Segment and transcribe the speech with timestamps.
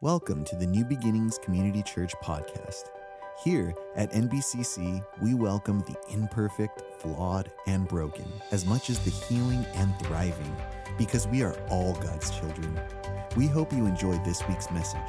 [0.00, 2.90] Welcome to the New Beginnings Community Church podcast.
[3.42, 9.66] Here at NBCC, we welcome the imperfect, flawed, and broken as much as the healing
[9.74, 10.56] and thriving
[10.98, 12.80] because we are all God's children.
[13.36, 15.00] We hope you enjoyed this week's message.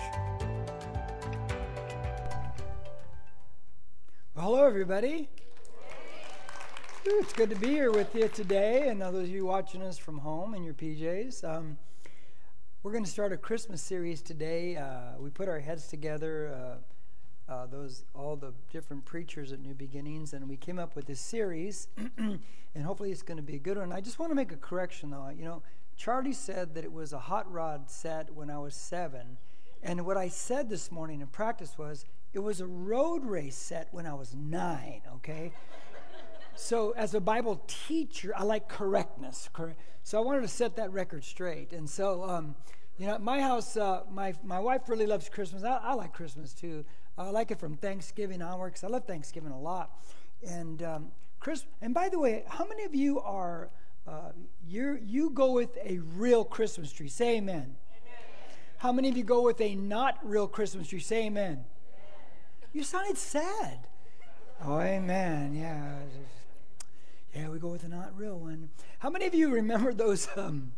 [4.34, 5.30] Well, hello, everybody.
[7.06, 10.18] It's good to be here with you today, and those of you watching us from
[10.18, 11.44] home in your PJs.
[11.44, 11.78] Um,
[12.82, 14.78] we're going to start a Christmas series today.
[14.78, 16.78] Uh, we put our heads together,
[17.50, 21.06] uh, uh, those all the different preachers at New Beginnings, and we came up with
[21.06, 22.40] this series, and
[22.82, 23.92] hopefully it's going to be a good one.
[23.92, 25.30] I just want to make a correction, though.
[25.30, 25.62] You know,
[25.98, 29.38] Charlie said that it was a hot rod set when I was seven,
[29.84, 33.90] and what I said this morning in practice was it was a road race set
[33.92, 35.02] when I was nine.
[35.16, 35.52] Okay.
[36.60, 39.50] So, as a Bible teacher, I like correctness.
[39.54, 39.80] Correct.
[40.04, 41.72] So, I wanted to set that record straight.
[41.72, 42.56] And so, um,
[42.98, 45.64] you know, my house, uh, my my wife really loves Christmas.
[45.64, 46.84] I, I, like Christmas too.
[47.18, 49.92] I like it from Thanksgiving onward because I love Thanksgiving a lot.
[50.48, 51.08] And um,
[51.40, 51.64] Chris.
[51.82, 53.70] And by the way, how many of you are
[54.06, 54.32] uh,
[54.68, 57.08] you you go with a real Christmas tree?
[57.08, 57.56] Say amen.
[57.56, 57.76] amen.
[58.80, 61.00] How many of you go with a not real Christmas tree?
[61.00, 61.46] Say amen.
[61.46, 61.64] amen.
[62.74, 63.88] You sounded sad.
[64.66, 65.56] Oh, amen.
[65.56, 66.00] Yeah.
[67.36, 68.70] Yeah, we go with a not real one.
[69.00, 70.28] How many of you remember those?
[70.36, 70.72] Um,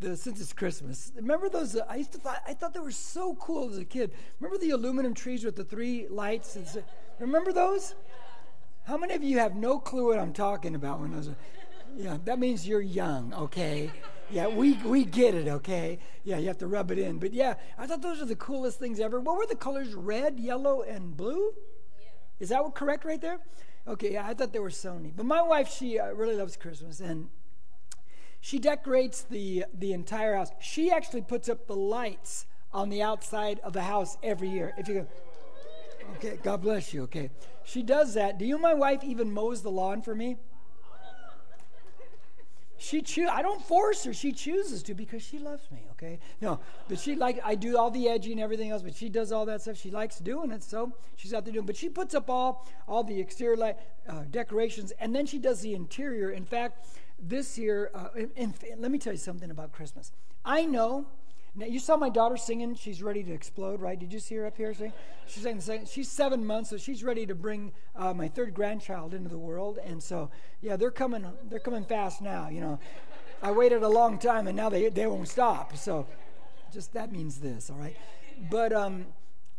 [0.00, 1.74] the since it's Christmas, remember those?
[1.74, 4.12] Uh, I used to thought I thought they were so cool as a kid.
[4.38, 6.54] Remember the aluminum trees with the three lights?
[6.54, 6.84] And
[7.18, 7.96] remember those?
[8.84, 11.28] How many of you have no clue what I'm talking about when those?
[11.28, 11.36] Are,
[11.96, 13.34] yeah, that means you're young.
[13.34, 13.90] Okay.
[14.30, 15.48] Yeah, we we get it.
[15.48, 15.98] Okay.
[16.22, 17.18] Yeah, you have to rub it in.
[17.18, 19.18] But yeah, I thought those are the coolest things ever.
[19.18, 19.94] What were the colors?
[19.94, 21.54] Red, yellow, and blue.
[22.38, 23.40] Is that what correct right there?
[23.88, 25.12] Okay, yeah, I thought they were Sony.
[25.16, 27.28] But my wife, she uh, really loves Christmas, and
[28.40, 30.50] she decorates the the entire house.
[30.60, 34.74] She actually puts up the lights on the outside of the house every year.
[34.76, 35.06] If you go,
[36.16, 37.04] okay, God bless you.
[37.04, 37.30] Okay,
[37.64, 38.38] she does that.
[38.38, 38.58] Do you?
[38.58, 40.36] My wife even mows the lawn for me.
[42.78, 44.14] She choo- I don't force her.
[44.14, 45.86] She chooses to because she loves me.
[45.92, 49.08] Okay, no, but she like I do all the edgy and everything else, but she
[49.08, 49.76] does all that stuff.
[49.76, 51.66] She likes doing it, so she's out there doing.
[51.66, 53.76] But she puts up all all the exterior light,
[54.08, 56.30] uh, decorations, and then she does the interior.
[56.30, 56.86] In fact,
[57.18, 60.12] this year, uh, and, and let me tell you something about Christmas.
[60.44, 61.06] I know
[61.54, 62.74] now, you saw my daughter singing.
[62.74, 63.98] She's ready to explode, right?
[63.98, 64.74] Did you see her up here?
[65.26, 69.28] She's saying, she's seven months, so she's ready to bring uh, my third grandchild into
[69.28, 69.78] the world.
[69.84, 71.26] And so, yeah, they're coming.
[71.48, 72.48] They're coming fast now.
[72.48, 72.78] You know,
[73.42, 75.76] I waited a long time, and now they they won't stop.
[75.76, 76.06] So,
[76.72, 77.96] just that means this, all right?
[78.50, 79.06] But um,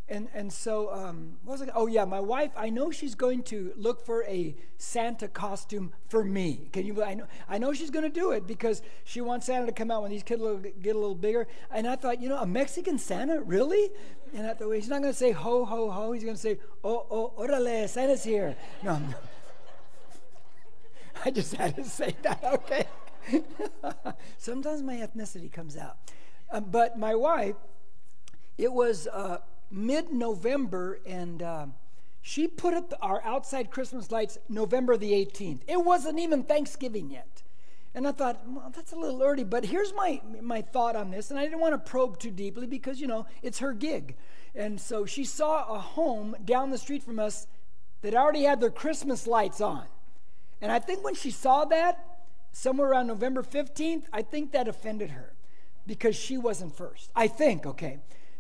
[0.10, 1.70] and and so um, what was it?
[1.74, 2.52] Oh yeah, my wife.
[2.56, 6.70] I know she's going to look for a Santa costume for me.
[6.74, 7.04] Can you?
[7.04, 7.28] I know.
[7.48, 10.12] I know she's going to do it because she wants Santa to come out when
[10.12, 10.42] these kids
[10.82, 11.48] get a little bigger.
[11.72, 13.90] And I thought, you know, a Mexican Santa, really?
[14.34, 16.12] And I thought, well, he's not going to say ho ho ho.
[16.12, 18.56] He's going to say oh oh orale, Santa's here.
[18.84, 19.14] No, no.
[21.26, 22.44] I just had to say that.
[22.44, 22.88] Okay.
[24.38, 25.98] Sometimes my ethnicity comes out,
[26.52, 27.56] um, but my wife.
[28.58, 29.08] It was.
[29.08, 29.38] Uh,
[29.72, 31.66] mid November, and uh,
[32.22, 35.62] she put up our outside Christmas lights November the 18th.
[35.68, 37.44] It wasn't even Thanksgiving yet.
[37.96, 41.32] And I thought, well, that's a little early, but here's my, my thought on this.
[41.32, 44.16] And I didn't want to probe too deeply because, you know, it's her gig.
[44.54, 47.48] And so she saw a home down the street from us
[48.02, 49.86] that already had their Christmas lights on.
[50.62, 52.06] And I think when she saw that,
[52.52, 55.34] somewhere around November 15th, I think that offended her
[55.88, 57.10] because she wasn't first.
[57.16, 58.00] I think, okay.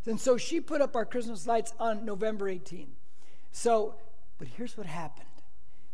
[0.09, 2.88] And so she put up our Christmas lights on November 18th.
[3.52, 3.94] So,
[4.40, 5.28] but here's what happened.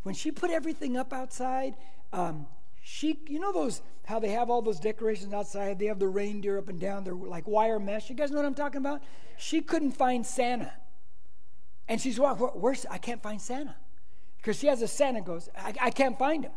[0.03, 1.75] When she put everything up outside,
[2.13, 2.47] um,
[2.81, 5.79] she, you know those, how they have all those decorations outside?
[5.79, 8.09] They have the reindeer up and down, they're like wire mesh.
[8.09, 9.01] You guys know what I'm talking about?
[9.37, 10.71] She couldn't find Santa.
[11.89, 13.75] And she's, well, where's, I can't find Santa.
[14.37, 16.53] Because she has a Santa goes, I, I can't find him.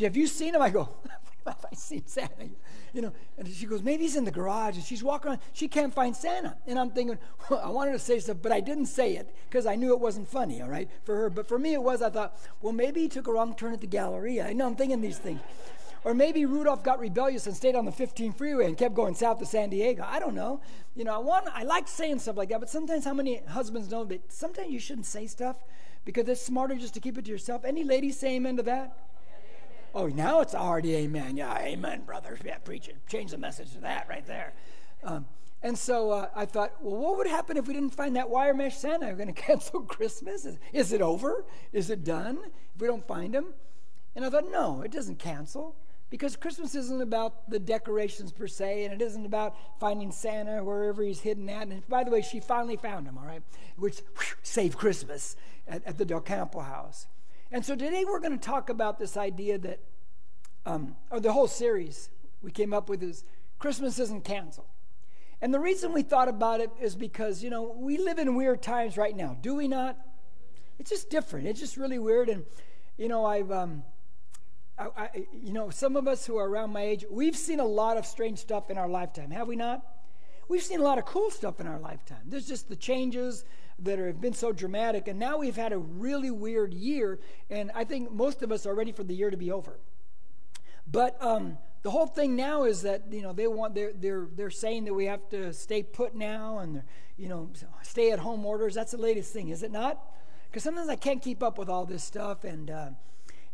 [0.00, 0.60] Have you seen him?
[0.60, 0.90] I go,
[1.46, 2.48] I seen Santa?
[2.92, 4.76] You know, and she goes, maybe he's in the garage.
[4.76, 5.40] And she's walking around.
[5.52, 6.56] She can't find Santa.
[6.66, 9.66] And I'm thinking, well, I wanted to say stuff, but I didn't say it because
[9.66, 11.30] I knew it wasn't funny, all right, for her.
[11.30, 12.02] But for me, it was.
[12.02, 14.46] I thought, well, maybe he took a wrong turn at the Galleria.
[14.46, 15.40] I know I'm thinking these things.
[16.02, 19.38] Or maybe Rudolph got rebellious and stayed on the 15 freeway and kept going south
[19.40, 20.04] to San Diego.
[20.06, 20.60] I don't know.
[20.96, 23.90] You know, I want I like saying stuff like that, but sometimes how many husbands
[23.90, 25.56] know that sometimes you shouldn't say stuff
[26.06, 27.64] because it's smarter just to keep it to yourself.
[27.64, 28.96] Any ladies say amen to that?
[29.94, 31.36] Oh, now it's already amen.
[31.36, 32.38] Yeah, amen, brother.
[32.44, 32.96] Yeah, preach it.
[33.08, 34.52] Change the message to that right there.
[35.02, 35.26] Um,
[35.62, 38.54] and so uh, I thought, well, what would happen if we didn't find that wire
[38.54, 39.06] mesh Santa?
[39.06, 40.46] We're going to cancel Christmas?
[40.46, 41.44] Is, is, it over?
[41.72, 42.38] Is it done
[42.74, 43.46] if we don't find him?
[44.14, 45.76] And I thought, no, it doesn't cancel.
[46.08, 51.04] Because Christmas isn't about the decorations per se, and it isn't about finding Santa wherever
[51.04, 51.68] he's hidden at.
[51.68, 53.42] And by the way, she finally found him, all right,
[53.76, 55.36] which whew, saved Christmas
[55.68, 57.06] at, at the Del Campo house.
[57.52, 59.80] And so today we're going to talk about this idea that,
[60.66, 62.08] um, or the whole series
[62.42, 63.24] we came up with is
[63.58, 64.68] Christmas isn't canceled.
[65.42, 68.62] And the reason we thought about it is because, you know, we live in weird
[68.62, 69.98] times right now, do we not?
[70.78, 71.48] It's just different.
[71.48, 72.28] It's just really weird.
[72.28, 72.44] And,
[72.96, 73.82] you know, I've, um,
[74.78, 77.64] I, I, you know, some of us who are around my age, we've seen a
[77.64, 79.82] lot of strange stuff in our lifetime, have we not?
[80.48, 82.22] We've seen a lot of cool stuff in our lifetime.
[82.26, 83.44] There's just the changes
[83.82, 87.18] that have been so dramatic, and now we've had a really weird year,
[87.48, 89.78] and I think most of us are ready for the year to be over.
[90.86, 94.50] But um, the whole thing now is that you know they want they're they're they're
[94.50, 96.82] saying that we have to stay put now, and
[97.16, 97.50] you know
[97.82, 98.74] stay at home orders.
[98.74, 99.98] That's the latest thing, is it not?
[100.48, 102.90] Because sometimes I can't keep up with all this stuff, and uh,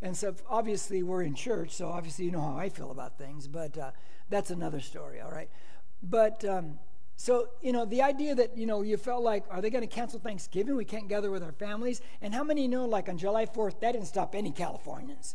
[0.03, 3.49] and so obviously we're in church, so obviously you know how I feel about things,
[3.49, 3.91] but uh,
[4.29, 5.51] that's another story, all right?
[6.03, 6.79] But um,
[7.17, 9.93] so, you know, the idea that, you know, you felt like, are they going to
[9.93, 10.77] cancel Thanksgiving?
[10.77, 12.03] We can't gather with our families.
[12.21, 15.35] And how many know, like on July 4th, that didn't stop any Californians,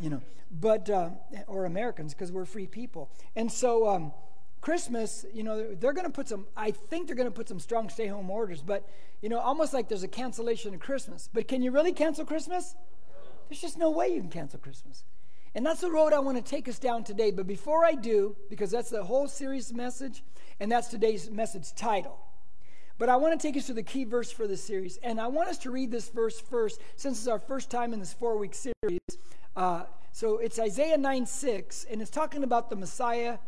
[0.00, 1.10] you know, but, uh,
[1.46, 3.10] or Americans, because we're free people.
[3.36, 4.12] And so, um,
[4.60, 7.60] Christmas, you know, they're going to put some, I think they're going to put some
[7.60, 8.88] strong stay home orders, but,
[9.22, 11.30] you know, almost like there's a cancellation of Christmas.
[11.32, 12.74] But can you really cancel Christmas?
[13.48, 15.04] There's just no way you can cancel Christmas.
[15.54, 17.30] And that's the road I want to take us down today.
[17.30, 20.22] But before I do, because that's the whole series message,
[20.60, 22.18] and that's today's message title.
[22.98, 24.98] But I want to take us to the key verse for this series.
[24.98, 27.98] And I want us to read this verse first, since it's our first time in
[27.98, 29.00] this four week series.
[29.56, 33.38] Uh, so it's Isaiah 9 6, and it's talking about the Messiah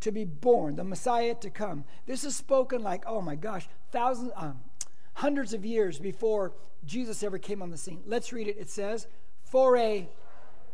[0.00, 1.84] to be born, the Messiah to come.
[2.06, 4.60] This is spoken like, oh my gosh, thousands, um,
[5.14, 6.54] hundreds of years before
[6.86, 8.02] Jesus ever came on the scene.
[8.06, 8.56] Let's read it.
[8.58, 9.06] It says,
[9.44, 10.08] for a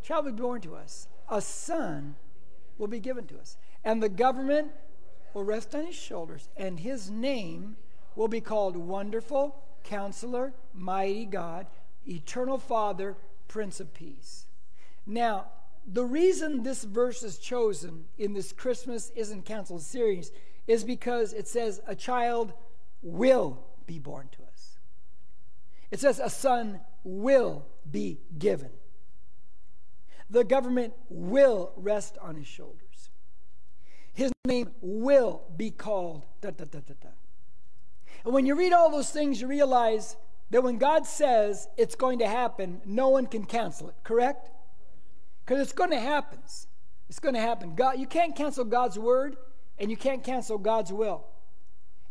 [0.02, 2.14] child will be born to us, a son
[2.78, 4.70] will be given to us, and the government
[5.34, 7.76] will rest on his shoulders, and his name
[8.14, 11.66] will be called Wonderful, Counselor, Mighty God,
[12.06, 13.16] Eternal Father,
[13.46, 14.46] Prince of Peace.
[15.06, 15.46] Now,
[15.90, 20.30] the reason this verse is chosen in this Christmas Isn't Canceled series
[20.66, 22.52] is because it says a child
[23.02, 24.78] will be born to us.
[25.90, 28.70] It says a son will be given.
[30.28, 32.87] The government will rest on his shoulders.
[34.18, 36.24] His name will be called.
[36.40, 36.80] Da, da, da.
[38.24, 40.16] And when you read all those things, you realize
[40.50, 44.50] that when God says it's going to happen, no one can cancel it, correct?
[45.44, 46.40] Because it's going to happen.
[47.08, 47.76] It's going to happen.
[47.76, 49.36] God, you can't cancel God's word,
[49.78, 51.24] and you can't cancel God's will.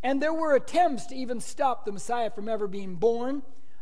[0.01, 3.41] And there were attempts to even stop the Messiah from ever being born.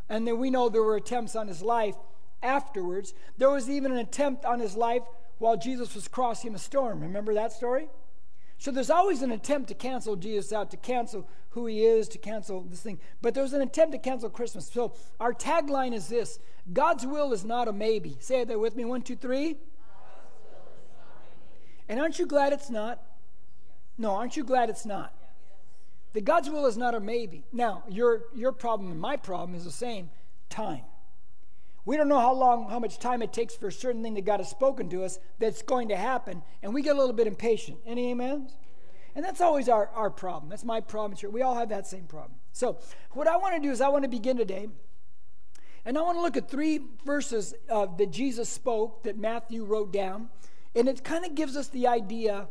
[0.10, 1.95] And then we know there were attempts on his life
[2.42, 3.13] afterwards.
[3.38, 5.04] There was even an attempt on his life
[5.38, 7.01] while Jesus was crossing a storm.
[7.01, 7.88] Remember that story?
[8.57, 12.18] So there's always an attempt to cancel Jesus out, to cancel who he is, to
[12.18, 13.00] cancel this thing.
[13.22, 14.68] But there's an attempt to cancel Christmas.
[14.68, 16.40] So our tagline is this
[16.72, 18.18] God's will is not a maybe.
[18.19, 18.86] Say that with me.
[18.86, 19.57] One, two, three.
[21.88, 23.02] And aren't you glad it's not?
[23.98, 25.13] No, aren't you glad it's not?
[26.13, 27.44] That God's will is not a maybe.
[27.51, 30.10] Now, your, your problem and my problem is the same
[30.50, 30.81] time.
[31.86, 34.26] We don't know how long, how much time it takes for a certain thing that
[34.26, 37.28] God has spoken to us that's going to happen, and we get a little bit
[37.28, 37.78] impatient.
[37.86, 38.58] Any amens?
[39.16, 40.50] And that's always our, our problem.
[40.50, 41.18] That's my problem.
[41.32, 42.40] We all have that same problem.
[42.52, 42.80] So,
[43.12, 44.68] what I want to do is I want to begin today,
[45.86, 49.94] and I want to look at three verses uh, that Jesus spoke that Matthew wrote
[49.94, 50.30] down,
[50.75, 52.48] and it kind of gives us the idea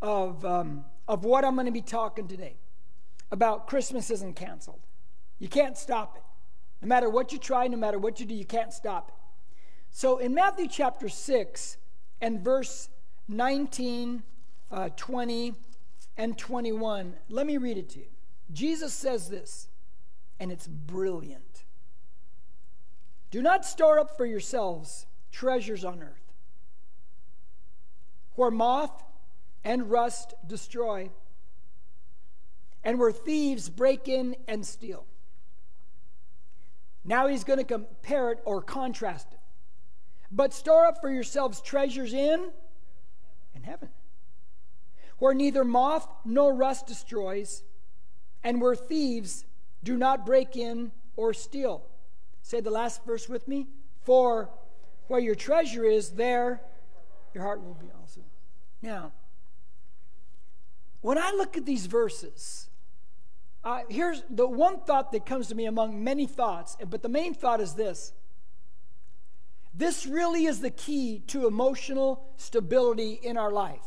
[0.00, 2.56] of um, of what I'm going to be talking today
[3.30, 4.80] about Christmas isn't canceled.
[5.38, 6.22] You can't stop it.
[6.82, 9.14] No matter what you try, no matter what you do, you can't stop it.
[9.92, 11.76] So in Matthew chapter 6
[12.20, 12.88] and verse
[13.28, 14.22] 19,
[14.70, 15.54] uh, 20,
[16.16, 18.06] and 21, let me read it to you.
[18.52, 19.68] Jesus says this,
[20.40, 21.64] and it's brilliant.
[23.30, 26.32] Do not store up for yourselves treasures on earth,
[28.34, 29.02] where moth
[29.64, 31.10] and rust destroy,
[32.84, 35.06] and where thieves break in and steal.
[37.04, 39.38] Now he's going to compare it or contrast it.
[40.30, 42.50] But store up for yourselves treasures in
[43.54, 43.90] in heaven,
[45.18, 47.62] where neither moth nor rust destroys,
[48.42, 49.44] and where thieves
[49.84, 51.84] do not break in or steal.
[52.40, 53.66] Say the last verse with me.
[54.00, 54.50] For
[55.08, 56.62] where your treasure is, there
[57.34, 58.20] your heart will be also.
[58.80, 59.12] Now,
[61.02, 62.68] when I look at these verses,
[63.64, 67.34] uh, here's the one thought that comes to me among many thoughts, but the main
[67.34, 68.12] thought is this
[69.72, 73.86] This really is the key to emotional stability in our life.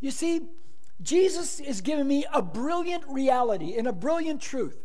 [0.00, 0.42] You see,
[1.00, 4.78] Jesus is giving me a brilliant reality and a brilliant truth.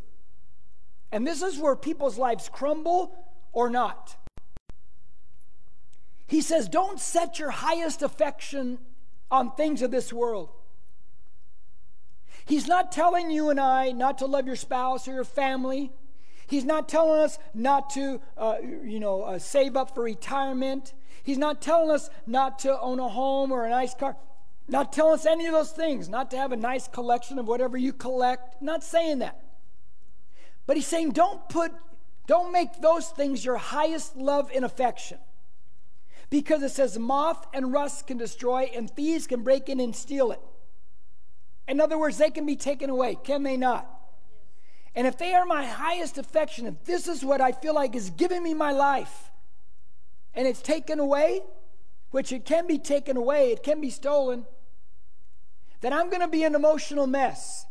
[1.11, 3.13] And this is where people's lives crumble
[3.51, 4.15] or not.
[6.27, 8.79] He says, Don't set your highest affection
[9.29, 10.49] on things of this world.
[12.45, 15.91] He's not telling you and I not to love your spouse or your family.
[16.47, 20.93] He's not telling us not to, uh, you know, uh, save up for retirement.
[21.23, 24.17] He's not telling us not to own a home or a nice car.
[24.67, 26.09] Not telling us any of those things.
[26.09, 28.61] Not to have a nice collection of whatever you collect.
[28.61, 29.41] Not saying that.
[30.65, 31.71] But he's saying don't put,
[32.27, 35.19] don't make those things your highest love and affection.
[36.29, 40.31] Because it says moth and rust can destroy and thieves can break in and steal
[40.31, 40.41] it.
[41.71, 43.87] In other words, they can be taken away, can they not?
[44.93, 48.09] And if they are my highest affection, if this is what I feel like is
[48.09, 49.31] giving me my life,
[50.33, 51.39] and it's taken away,
[52.09, 54.45] which it can be taken away, it can be stolen,
[55.79, 57.65] then I'm going to be an emotional mess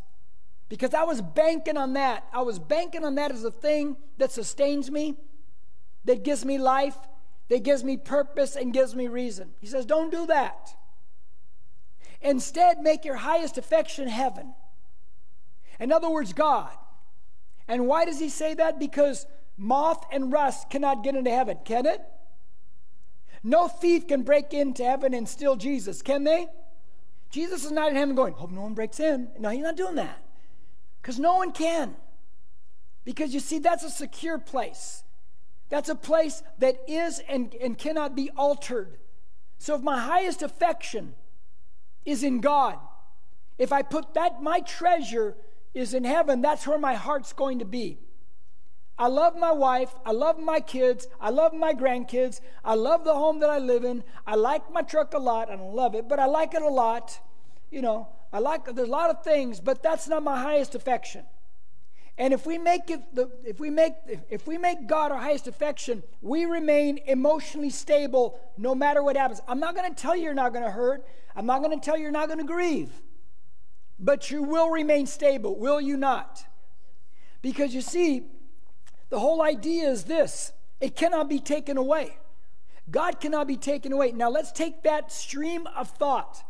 [0.71, 2.27] because I was banking on that.
[2.33, 5.19] I was banking on that as a thing that sustains me,
[6.07, 6.97] that gives me life,
[7.51, 9.51] that gives me purpose, and gives me reason.
[9.61, 10.75] He says, Don't do that.
[12.23, 14.55] Instead, make your highest affection heaven.
[15.79, 16.71] In other words, God.
[17.67, 18.79] And why does he say that?
[18.79, 22.01] Because moth and rust cannot get into heaven, can it?
[23.43, 26.47] No thief can break into heaven and steal Jesus, can they?
[27.31, 29.29] Jesus is not in heaven going, Hope no one breaks in.
[29.39, 30.23] No, he's not doing that.
[31.01, 31.95] Because no one can.
[33.05, 35.05] Because you see, that's a secure place.
[35.71, 38.99] That's a place that is and, and cannot be altered.
[39.59, 41.15] So if my highest affection
[42.05, 42.79] is in God.
[43.59, 45.37] If I put that, my treasure
[45.75, 47.99] is in heaven, that's where my heart's going to be.
[48.99, 49.95] I love my wife.
[50.05, 51.09] I love my kids.
[51.21, 52.41] I love my grandkids.
[52.63, 54.05] I love the home that I live in.
[54.27, 55.51] I like my truck a lot.
[55.51, 57.19] I don't love it, but I like it a lot.
[57.71, 61.25] You know, I like, there's a lot of things, but that's not my highest affection.
[62.21, 63.95] And if we make it, the, if we make,
[64.29, 69.41] if we make God our highest affection, we remain emotionally stable no matter what happens.
[69.49, 71.07] I'm not going to tell you you're not going to hurt.
[71.35, 72.91] I'm not going to tell you you're not going to grieve.
[73.99, 76.45] But you will remain stable, will you not?
[77.41, 78.25] Because you see,
[79.09, 82.19] the whole idea is this it cannot be taken away.
[82.91, 84.13] God cannot be taken away.
[84.13, 86.45] Now let's take that stream of thought.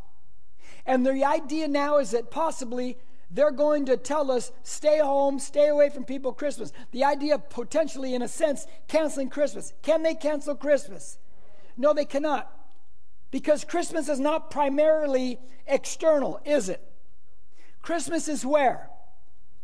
[0.85, 2.97] And the idea now is that possibly
[3.31, 6.73] they're going to tell us stay home, stay away from people Christmas.
[6.91, 9.73] The idea of potentially, in a sense, canceling Christmas.
[9.83, 11.19] Can they cancel Christmas?
[11.77, 12.53] No, they cannot.
[13.31, 16.83] Because Christmas is not primarily external, is it?
[17.83, 18.91] Christmas is where?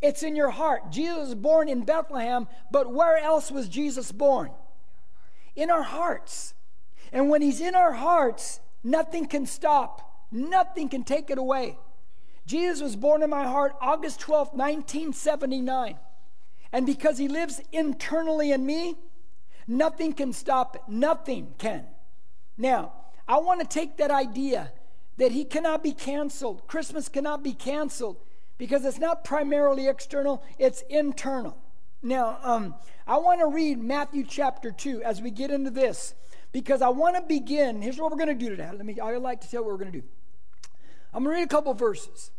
[0.01, 0.91] It's in your heart.
[0.91, 4.51] Jesus was born in Bethlehem, but where else was Jesus born?
[5.55, 6.53] In our hearts.
[7.11, 11.77] And when he's in our hearts, nothing can stop, nothing can take it away.
[12.47, 15.99] Jesus was born in my heart August 12, 1979.
[16.71, 18.95] And because he lives internally in me,
[19.67, 20.81] nothing can stop it.
[20.87, 21.85] Nothing can.
[22.57, 22.93] Now,
[23.27, 24.71] I want to take that idea
[25.17, 28.17] that he cannot be canceled, Christmas cannot be canceled,
[28.57, 31.57] because it's not primarily external, it's internal.
[32.01, 32.75] Now, um,
[33.05, 36.13] I want to read Matthew chapter 2 as we get into this,
[36.53, 37.81] because I want to begin.
[37.81, 38.69] Here's what we're going to do today.
[38.71, 40.07] Let me, I'd like to tell you what we're going to do.
[41.13, 42.31] I'm going to read a couple verses.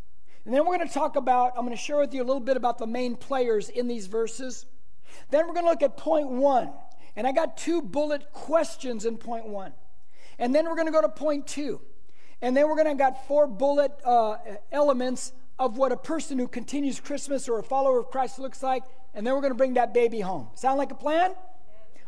[0.48, 2.40] And then we're going to talk about, I'm going to share with you a little
[2.40, 4.64] bit about the main players in these verses.
[5.28, 6.70] Then we're going to look at point one.
[7.16, 9.74] And I got two bullet questions in point one.
[10.38, 11.82] And then we're going to go to point two.
[12.40, 14.36] And then we're going to got four bullet uh,
[14.72, 18.84] elements of what a person who continues Christmas or a follower of Christ looks like.
[19.12, 20.48] And then we're going to bring that baby home.
[20.54, 21.34] Sound like a plan?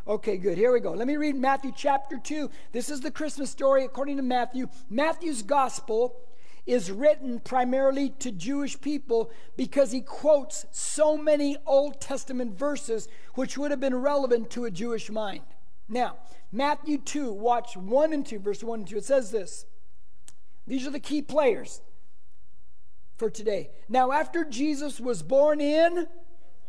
[0.07, 0.57] Okay, good.
[0.57, 0.93] Here we go.
[0.93, 2.49] Let me read Matthew chapter 2.
[2.71, 4.67] This is the Christmas story according to Matthew.
[4.89, 6.15] Matthew's gospel
[6.65, 13.57] is written primarily to Jewish people because he quotes so many Old Testament verses which
[13.57, 15.43] would have been relevant to a Jewish mind.
[15.89, 16.17] Now,
[16.51, 18.97] Matthew 2, watch 1 and 2, verse 1 and 2.
[18.97, 19.65] It says this
[20.67, 21.81] These are the key players
[23.17, 23.71] for today.
[23.89, 26.07] Now, after Jesus was born in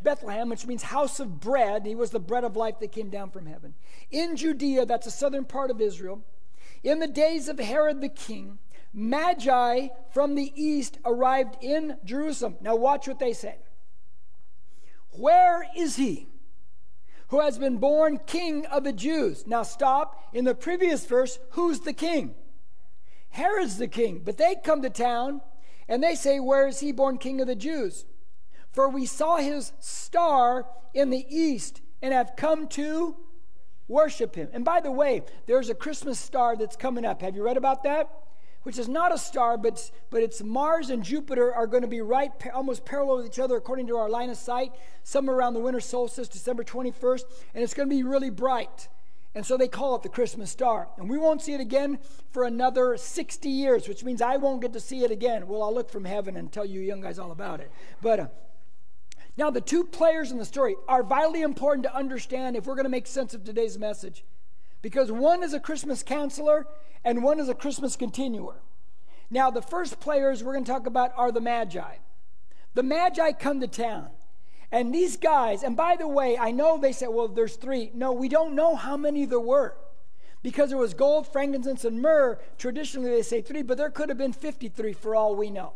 [0.02, 3.30] Bethlehem, which means house of bread, he was the bread of life that came down
[3.30, 3.74] from heaven.
[4.10, 6.24] In Judea, that's the southern part of Israel,
[6.82, 8.58] in the days of Herod the king,
[8.92, 12.56] Magi from the east arrived in Jerusalem.
[12.60, 13.56] Now, watch what they say.
[15.10, 16.28] Where is he
[17.28, 19.46] who has been born king of the Jews?
[19.46, 20.34] Now, stop.
[20.34, 22.34] In the previous verse, who's the king?
[23.30, 24.20] Herod's the king.
[24.24, 25.40] But they come to town
[25.88, 28.04] and they say, Where is he born king of the Jews?
[28.72, 33.16] For we saw his star in the east and have come to
[33.88, 34.48] worship him.
[34.52, 37.22] And by the way, there's a Christmas star that's coming up.
[37.22, 38.10] Have you read about that?
[38.62, 42.00] Which is not a star, but, but it's Mars and Jupiter are going to be
[42.00, 45.60] right, almost parallel with each other according to our line of sight, somewhere around the
[45.60, 47.22] winter solstice, December 21st,
[47.54, 48.88] and it's going to be really bright.
[49.34, 50.88] And so they call it the Christmas star.
[50.98, 51.98] And we won't see it again
[52.30, 55.48] for another 60 years, which means I won't get to see it again.
[55.48, 57.70] Well, I'll look from heaven and tell you young guys all about it.
[58.02, 58.26] But uh,
[59.38, 62.84] now, the two players in the story are vitally important to understand if we're going
[62.84, 64.24] to make sense of today's message.
[64.82, 66.64] Because one is a Christmas canceller
[67.04, 68.56] and one is a Christmas continuer.
[69.30, 71.94] Now, the first players we're going to talk about are the Magi.
[72.74, 74.10] The Magi come to town.
[74.70, 77.90] And these guys, and by the way, I know they said, well, there's three.
[77.94, 79.76] No, we don't know how many there were.
[80.42, 82.38] Because there was gold, frankincense, and myrrh.
[82.58, 85.74] Traditionally, they say three, but there could have been 53 for all we know.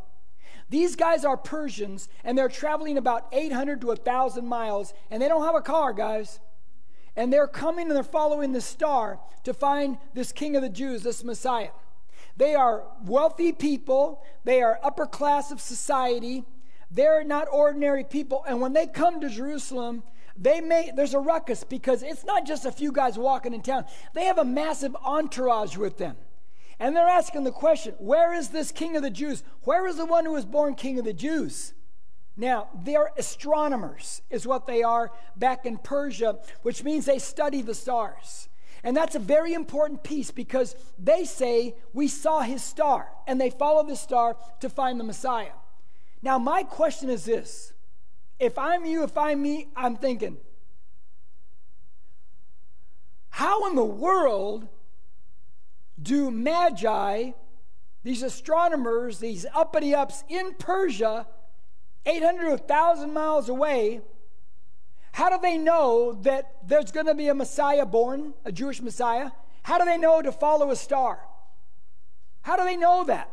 [0.68, 5.44] These guys are Persians, and they're traveling about 800 to 1,000 miles, and they don't
[5.44, 6.40] have a car, guys.
[7.16, 11.02] And they're coming and they're following the star to find this king of the Jews,
[11.02, 11.70] this Messiah.
[12.36, 16.44] They are wealthy people, they are upper class of society,
[16.90, 18.44] they're not ordinary people.
[18.46, 20.02] And when they come to Jerusalem,
[20.36, 23.86] they may there's a ruckus because it's not just a few guys walking in town.
[24.14, 26.16] They have a massive entourage with them.
[26.78, 29.42] And they're asking the question where is this king of the Jews?
[29.62, 31.72] Where is the one who was born king of the Jews?
[32.36, 37.74] Now, they're astronomers, is what they are back in Persia, which means they study the
[37.74, 38.48] stars.
[38.84, 43.50] And that's a very important piece because they say, We saw his star, and they
[43.50, 45.56] follow the star to find the Messiah.
[46.22, 47.72] Now, my question is this
[48.38, 50.36] if I'm you, if I'm me, I'm thinking,
[53.30, 54.68] how in the world
[56.00, 57.30] do magi,
[58.02, 61.26] these astronomers, these uppity ups in Persia,
[62.06, 64.00] 800 1,000 miles away,
[65.12, 69.30] how do they know that there's going to be a Messiah born, a Jewish Messiah?
[69.62, 71.20] How do they know to follow a star?
[72.42, 73.30] How do they know that?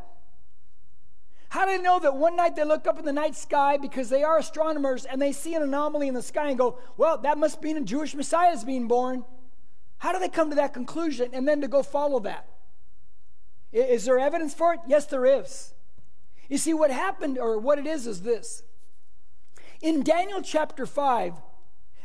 [1.49, 4.09] How do they know that one night they look up in the night sky because
[4.09, 7.37] they are astronomers and they see an anomaly in the sky and go, well, that
[7.37, 9.23] must mean a Jewish Messiah is being born?
[9.99, 12.47] How do they come to that conclusion and then to go follow that?
[13.71, 14.79] Is there evidence for it?
[14.87, 15.73] Yes, there is.
[16.53, 18.61] You see, what happened, or what it is, is this.
[19.81, 21.33] In Daniel chapter 5,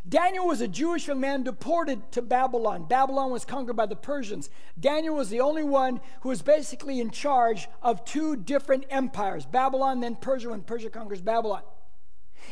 [0.08, 2.86] Daniel was a Jewish young man deported to Babylon.
[2.88, 4.48] Babylon was conquered by the Persians.
[4.80, 10.00] Daniel was the only one who was basically in charge of two different empires Babylon,
[10.00, 11.60] then Persia, when Persia conquers Babylon.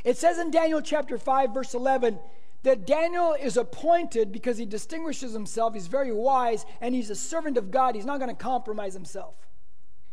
[0.04, 2.18] It says in Daniel chapter 5, verse 11,
[2.62, 5.72] that Daniel is appointed because he distinguishes himself.
[5.72, 7.94] He's very wise and he's a servant of God.
[7.94, 9.48] He's not going to compromise himself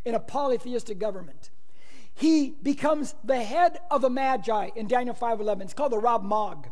[0.06, 1.50] in a polytheistic government.
[2.16, 5.62] He becomes the head of the magi in Daniel 5:11.
[5.62, 6.72] It's called the Rav Mag.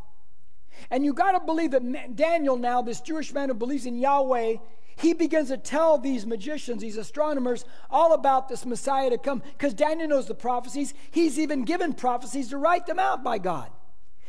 [0.90, 4.58] And you got to believe that Daniel now, this Jewish man who believes in Yahweh,
[4.96, 9.74] he begins to tell these magicians, these astronomers, all about this Messiah to come because
[9.74, 10.94] Daniel knows the prophecies.
[11.10, 13.72] He's even given prophecies to write them out by God.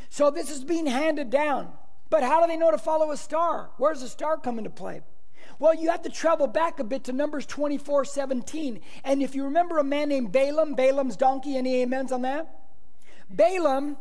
[0.09, 1.73] So this is being handed down.
[2.11, 3.71] But how do they know to follow a star?
[3.79, 5.03] Where does the star come into play?
[5.59, 8.81] Well, you have to travel back a bit to Numbers 24 17.
[9.05, 12.49] And if you remember a man named Balaam, Balaam's donkey, any amens on that?
[13.31, 13.97] Balaam,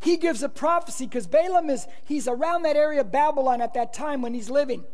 [0.00, 3.92] he gives a prophecy because Balaam is, he's around that area of Babylon at that
[3.92, 4.84] time when he's living.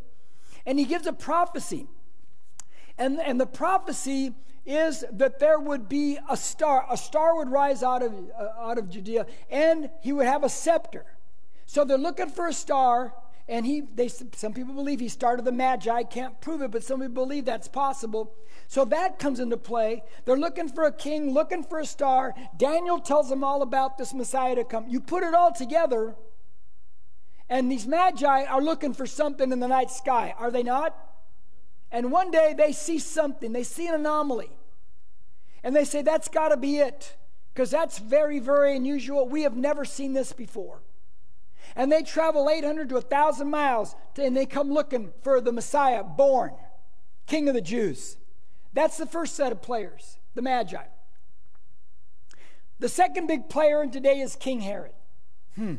[0.66, 1.86] And he gives a prophecy.
[2.98, 4.34] And, and the prophecy
[4.66, 6.84] is that there would be a star.
[6.90, 10.48] A star would rise out of, uh, out of Judea, and he would have a
[10.50, 11.06] scepter.
[11.64, 13.14] So they're looking for a star,
[13.48, 16.02] and he, they, some people believe he started the Magi.
[16.04, 18.34] Can't prove it, but some people believe that's possible.
[18.66, 20.02] So that comes into play.
[20.26, 22.34] They're looking for a king, looking for a star.
[22.58, 24.86] Daniel tells them all about this Messiah to come.
[24.88, 26.14] You put it all together,
[27.48, 30.94] and these Magi are looking for something in the night sky, are they not?
[31.90, 34.50] And one day they see something, they see an anomaly.
[35.64, 37.16] And they say, that's got to be it,
[37.54, 39.26] because that's very, very unusual.
[39.26, 40.82] We have never seen this before.
[41.78, 46.52] And they travel 800 to 1,000 miles, and they come looking for the Messiah born,
[47.26, 48.18] King of the Jews.
[48.74, 50.84] That's the first set of players, the Magi.
[52.80, 54.92] The second big player in today is King Herod.
[55.54, 55.76] Hmm.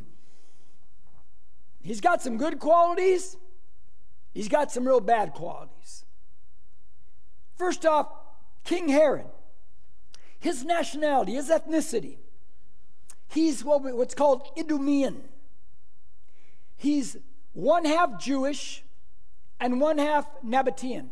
[1.82, 3.38] He's got some good qualities,
[4.34, 6.06] he's got some real bad qualities.
[7.58, 8.08] First off,
[8.64, 9.28] King Herod
[10.40, 12.18] his nationality, his ethnicity.
[13.28, 15.18] He's what's called Idumean.
[16.80, 17.18] He's
[17.52, 18.86] one half Jewish
[19.60, 21.10] and one half Nabatean.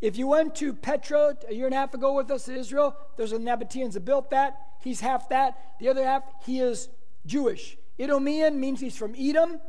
[0.00, 2.96] If you went to Petra a year and a half ago with us in Israel,
[3.18, 4.58] there's a Nabateans that built that.
[4.82, 5.58] He's half that.
[5.78, 6.88] The other half, he is
[7.26, 7.76] Jewish.
[7.98, 9.60] Idumean means he's from Edom,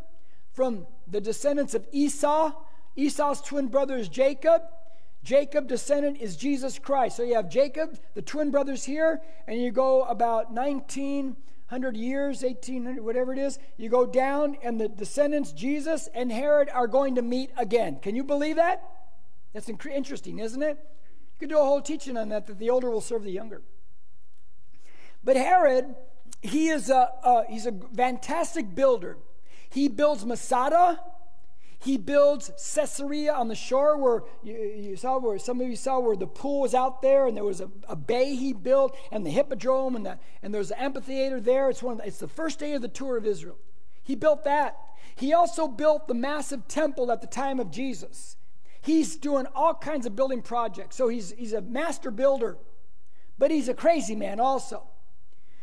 [0.54, 2.54] from the descendants of Esau.
[2.96, 4.62] Esau's twin brother is Jacob.
[5.22, 7.18] Jacob descendant is Jesus Christ.
[7.18, 10.54] So you have Jacob, the twin brothers here, and you go about
[11.70, 13.60] 1900 years, 1800, whatever it is.
[13.76, 18.00] You go down, and the descendants, Jesus and Herod, are going to meet again.
[18.02, 18.82] Can you believe that?
[19.54, 20.78] That's interesting, isn't it?
[20.80, 23.62] You could do a whole teaching on that, that the older will serve the younger.
[25.26, 25.94] But Herod,
[26.42, 29.18] he is a, a he's a fantastic builder.
[29.70, 31.02] He builds Masada,
[31.80, 36.00] he builds Caesarea on the shore where you, you, saw where some of you saw
[36.00, 39.26] where the pool was out there and there was a, a bay he built and
[39.26, 41.70] the hippodrome and, the, and there's an amphitheater there.
[41.70, 43.58] It's, one the, it's the first day of the tour of Israel.
[44.04, 44.78] He built that.
[45.16, 48.38] He also built the massive temple at the time of Jesus.
[48.82, 50.96] He's doing all kinds of building projects.
[50.96, 52.58] So he's, he's a master builder,
[53.38, 54.88] but he's a crazy man also.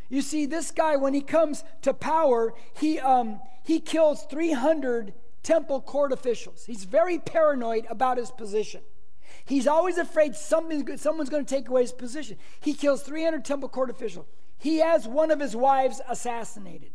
[0.09, 5.81] You see, this guy, when he comes to power, he, um, he kills 300 temple
[5.81, 6.65] court officials.
[6.65, 8.81] He's very paranoid about his position.
[9.45, 12.37] He's always afraid someone's going to take away his position.
[12.61, 14.27] He kills 300 temple court officials.
[14.59, 16.93] He has one of his wives assassinated.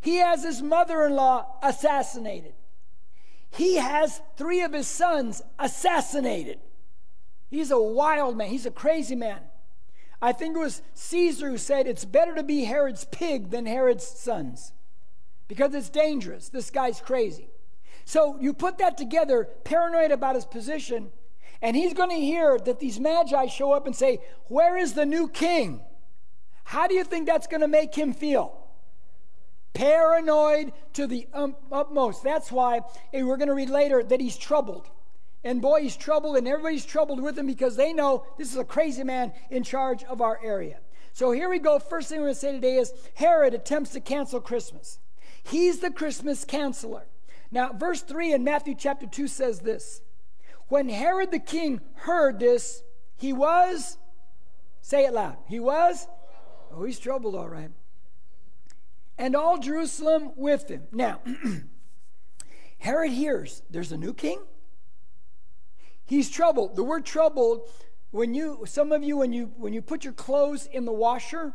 [0.00, 2.52] He has his mother in law assassinated.
[3.50, 6.60] He has three of his sons assassinated.
[7.50, 8.48] He's a wild man.
[8.48, 9.40] He's a crazy man.
[10.20, 14.06] I think it was Caesar who said it's better to be Herod's pig than Herod's
[14.06, 14.72] sons
[15.48, 16.48] because it's dangerous.
[16.48, 17.48] This guy's crazy.
[18.04, 21.10] So you put that together, paranoid about his position,
[21.62, 25.06] and he's going to hear that these magi show up and say, Where is the
[25.06, 25.80] new king?
[26.64, 28.60] How do you think that's going to make him feel?
[29.72, 32.22] Paranoid to the um, utmost.
[32.22, 32.80] That's why
[33.12, 34.88] we're going to read later that he's troubled.
[35.42, 38.64] And boy, he's troubled, and everybody's troubled with him because they know this is a
[38.64, 40.78] crazy man in charge of our area.
[41.12, 41.78] So here we go.
[41.78, 44.98] First thing we're going to say today is Herod attempts to cancel Christmas.
[45.42, 47.02] He's the Christmas canceller.
[47.50, 50.02] Now, verse 3 in Matthew chapter 2 says this
[50.68, 52.82] When Herod the king heard this,
[53.16, 53.98] he was,
[54.80, 56.06] say it loud, he was,
[56.72, 57.70] oh, he's troubled, all right.
[59.16, 60.84] And all Jerusalem with him.
[60.90, 61.20] Now,
[62.78, 64.40] Herod hears there's a new king.
[66.04, 66.76] He's troubled.
[66.76, 67.68] The word troubled,
[68.10, 71.54] when you, some of you, when you, when you put your clothes in the washer,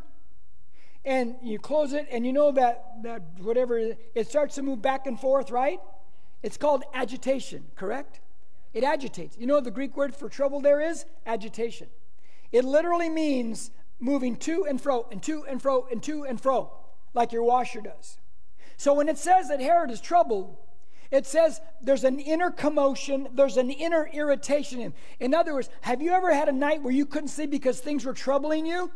[1.05, 5.07] and you close it, and you know that, that whatever, it starts to move back
[5.07, 5.79] and forth, right?
[6.43, 8.19] It's called agitation, correct?
[8.73, 9.37] It agitates.
[9.37, 11.05] You know the Greek word for trouble there is?
[11.25, 11.87] Agitation.
[12.51, 16.71] It literally means moving to and fro, and to and fro, and to and fro,
[17.13, 18.17] like your washer does.
[18.77, 20.55] So when it says that Herod is troubled,
[21.11, 24.79] it says there's an inner commotion, there's an inner irritation.
[24.79, 27.79] In, in other words, have you ever had a night where you couldn't sleep because
[27.79, 28.91] things were troubling you?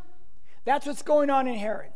[0.66, 1.92] That's what's going on in Herod.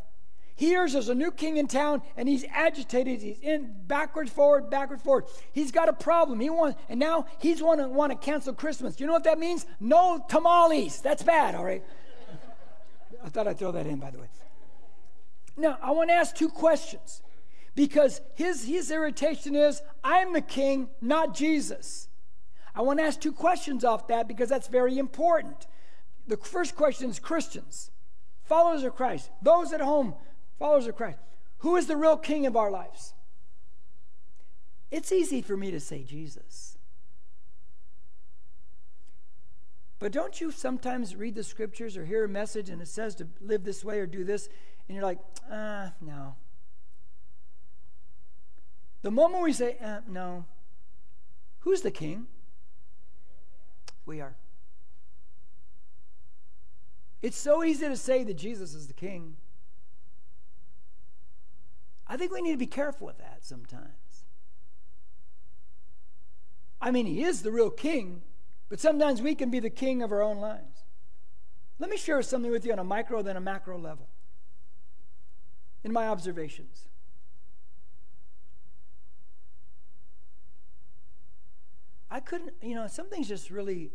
[0.58, 3.22] He hears there's a new king in town and he's agitated.
[3.22, 5.26] He's in backwards, forward, backwards, forward.
[5.54, 6.40] He's got a problem.
[6.40, 9.00] He wants, and now he's want to want to cancel Christmas.
[9.00, 9.68] You know what that means?
[9.80, 11.00] No tamales.
[11.00, 11.54] That's bad.
[11.54, 11.84] All right.
[13.24, 14.28] I thought I'd throw that in, by the way.
[15.56, 17.22] Now I want to ask two questions
[17.76, 22.10] because his his irritation is I'm the king, not Jesus.
[22.74, 25.68] I want to ask two questions off that because that's very important.
[26.26, 27.92] The first question is Christians,
[28.44, 30.16] followers of Christ, those at home
[30.60, 31.20] followers of Christ,
[31.60, 33.14] who is the real king of our lives?
[34.92, 36.78] It's easy for me to say Jesus.
[40.00, 43.28] But don't you sometimes read the scriptures or hear a message and it says to
[43.42, 44.48] live this way or do this,
[44.88, 45.20] and you're like,
[45.52, 46.36] ah, no.
[49.02, 50.46] The moment we say, uh, no,
[51.60, 52.28] who's the king?
[54.06, 54.36] We are.
[57.22, 59.36] It's so easy to say that Jesus is the king.
[62.08, 64.24] I think we need to be careful with that sometimes.
[66.80, 68.22] I mean, he is the real king,
[68.70, 70.84] but sometimes we can be the king of our own lives.
[71.80, 74.08] Let me share something with you on a micro, then a macro level.
[75.84, 76.88] In my observations,
[82.10, 83.92] I couldn't, you know, some things just really,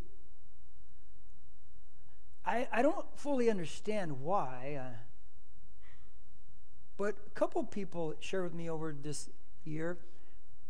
[2.45, 4.79] I, I don't fully understand why.
[4.79, 4.97] Uh,
[6.97, 9.29] but a couple people shared with me over this
[9.65, 9.97] year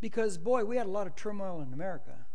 [0.00, 2.26] because, boy, we had a lot of turmoil in America.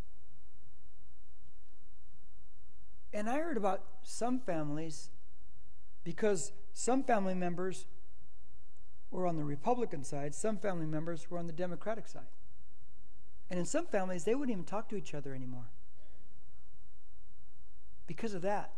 [3.13, 5.09] And I heard about some families
[6.03, 7.87] because some family members
[9.11, 12.21] were on the Republican side, some family members were on the Democratic side.
[13.49, 15.71] And in some families, they wouldn't even talk to each other anymore
[18.05, 18.73] because of that.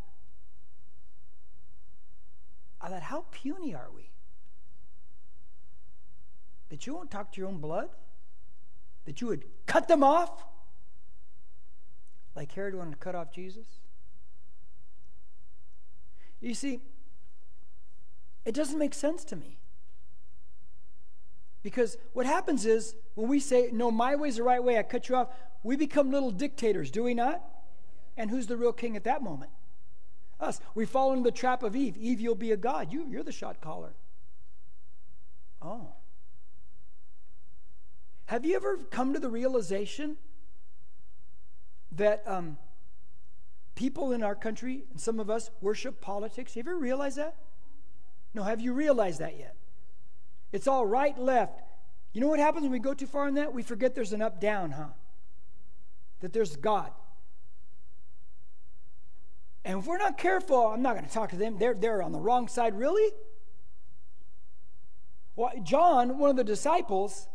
[2.80, 4.10] I thought, how puny are we?
[6.72, 7.90] That you won't talk to your own blood?
[9.06, 10.32] that you would cut them off?
[12.36, 13.66] Like Herod wanted to cut off Jesus?
[16.40, 16.80] You see,
[18.46, 19.58] it doesn't make sense to me.
[21.62, 25.10] Because what happens is when we say, no, my way's the right way, I cut
[25.10, 25.28] you off,
[25.62, 27.44] we become little dictators, do we not?
[28.18, 29.52] And who's the real king at that moment?
[30.40, 30.60] Us.
[30.74, 31.96] We fall into the trap of Eve.
[31.98, 32.92] Eve, you'll be a god.
[32.92, 33.94] You, you're the shot caller.
[35.62, 35.94] Oh.
[38.32, 40.16] Have you ever come to the realization
[41.92, 42.58] that um,
[43.76, 46.54] people in our country, and some of us, worship politics?
[46.54, 47.36] Have you ever realized that?
[48.34, 49.58] No, have you realized that yet?
[50.54, 51.62] It's all right, left.
[52.14, 53.54] You know what happens when we go too far in that?
[53.54, 54.94] We forget there's an up down, huh?
[56.22, 56.94] That there's God.
[59.66, 61.58] And if we're not careful, I'm not going to talk to them.
[61.60, 62.80] They're, they're on the wrong side.
[62.80, 63.12] Really?
[65.36, 67.28] Well, John, one of the disciples,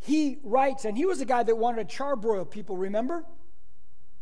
[0.00, 3.24] he writes, and he was the guy that wanted to charbroil people, remember?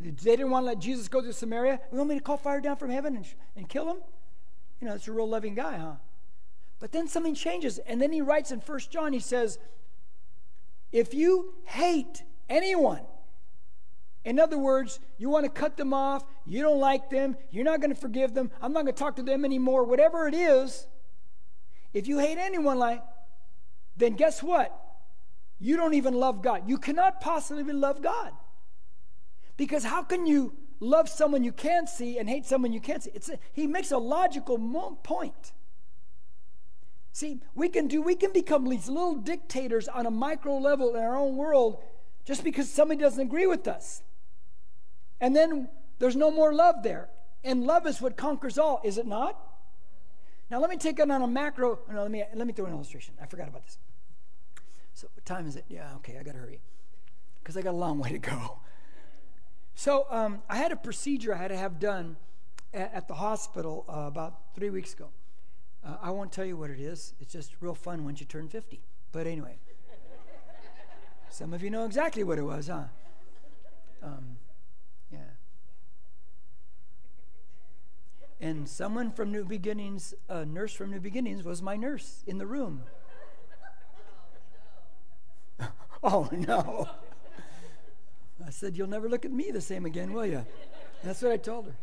[0.00, 1.80] They didn't want to let Jesus go to Samaria.
[1.90, 3.98] You want me to call fire down from heaven and, and kill him?
[4.80, 5.94] You know, it's a real loving guy, huh?
[6.78, 7.78] But then something changes.
[7.78, 9.58] And then he writes in First John, he says,
[10.92, 13.00] If you hate anyone,
[14.24, 17.80] in other words, you want to cut them off, you don't like them, you're not
[17.80, 20.86] going to forgive them, I'm not going to talk to them anymore, whatever it is,
[21.94, 23.02] if you hate anyone like,
[23.96, 24.78] then guess what?
[25.58, 26.68] You don't even love God.
[26.68, 28.32] You cannot possibly love God.
[29.56, 33.10] Because how can you love someone you can't see and hate someone you can't see?
[33.14, 34.58] It's a, he makes a logical
[35.02, 35.52] point.
[37.12, 41.02] See, we can do we can become these little dictators on a micro level in
[41.02, 41.82] our own world
[42.26, 44.02] just because somebody doesn't agree with us.
[45.18, 47.08] And then there's no more love there.
[47.42, 49.40] And love is what conquers all, is it not?
[50.50, 51.78] Now let me take it on a macro.
[51.90, 53.14] No, let me let me throw an illustration.
[53.22, 53.78] I forgot about this.
[54.96, 55.66] So what time is it?
[55.68, 56.58] Yeah, okay, I gotta hurry.
[57.38, 58.60] Because I got a long way to go.
[59.74, 62.16] So um, I had a procedure I had to have done
[62.72, 65.08] at, at the hospital uh, about three weeks ago.
[65.84, 67.12] Uh, I won't tell you what it is.
[67.20, 68.80] It's just real fun once you turn 50.
[69.12, 69.58] But anyway,
[71.28, 72.84] some of you know exactly what it was, huh?
[74.02, 74.38] Um,
[75.12, 75.18] yeah.
[78.40, 82.46] And someone from New Beginnings, a nurse from New Beginnings, was my nurse in the
[82.46, 82.84] room.
[86.02, 86.88] oh, no.
[88.44, 90.44] I said, You'll never look at me the same again, will you?
[91.02, 91.76] That's what I told her.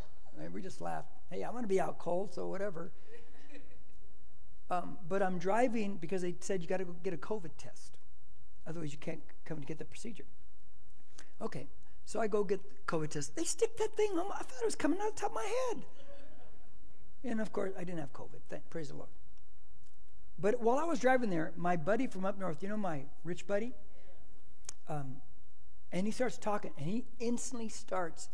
[0.52, 1.10] We just laughed.
[1.30, 2.92] Hey, I'm going to be out cold, so whatever.
[4.70, 7.98] Um, but I'm driving because they said you got to go get a COVID test.
[8.66, 10.26] Otherwise, you can't come to get the procedure.
[11.42, 11.68] Okay,
[12.06, 13.36] so I go get the COVID test.
[13.36, 15.32] They stick that thing on my, I thought it was coming out of the top
[15.32, 15.86] of my head.
[17.26, 18.40] And of course, I didn't have COVID.
[18.50, 19.10] Thank, praise the Lord.
[20.44, 23.48] But while I was driving there, my buddy from up north, you know my rich
[23.48, 23.72] buddy?
[24.90, 25.22] Um,
[25.90, 28.28] and he starts talking, and he instantly starts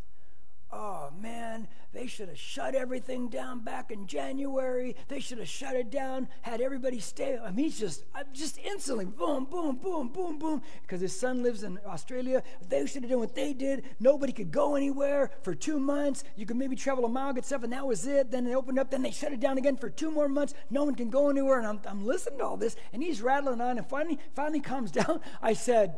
[0.72, 4.96] oh man, they should have shut everything down back in January.
[5.08, 7.40] They should have shut it down, had everybody stay.
[7.44, 10.62] I mean, he's just, just instantly, boom, boom, boom, boom, boom.
[10.84, 12.44] Because his son lives in Australia.
[12.68, 13.86] They should have done what they did.
[14.00, 16.24] Nobody could go anywhere for two months.
[16.36, 18.30] You could maybe travel a mile, get stuff, and that was it.
[18.30, 20.54] Then they opened up, then they shut it down again for two more months.
[20.70, 21.58] No one can go anywhere.
[21.58, 24.92] And I'm, I'm listening to all this, and he's rattling on, and finally, finally calms
[24.92, 25.22] down.
[25.42, 25.98] I said,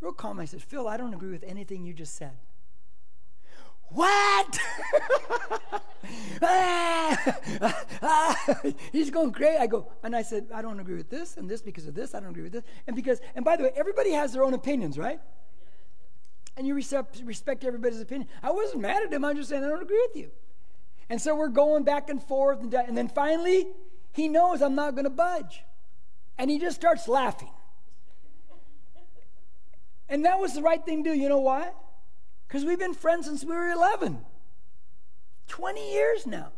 [0.00, 2.32] real calm, I said, Phil, I don't agree with anything you just said.
[3.94, 4.58] What?
[6.44, 8.36] Ah,
[8.92, 9.56] he's going crazy.
[9.56, 12.14] I go, and I said, I don't agree with this and this because of this.
[12.14, 12.64] I don't agree with this.
[12.86, 15.20] And because, and by the way, everybody has their own opinions, right?
[16.56, 18.28] And you respect, respect everybody's opinion.
[18.42, 19.24] I wasn't mad at him.
[19.24, 20.30] I'm just saying, I don't agree with you.
[21.08, 22.60] And so we're going back and forth.
[22.60, 23.68] And, and then finally,
[24.12, 25.62] he knows I'm not going to budge.
[26.38, 27.50] And he just starts laughing.
[30.08, 31.18] And that was the right thing to do.
[31.18, 31.70] You know why?
[32.52, 34.26] Because we've been friends since we were 11.
[35.48, 36.48] 20 years now.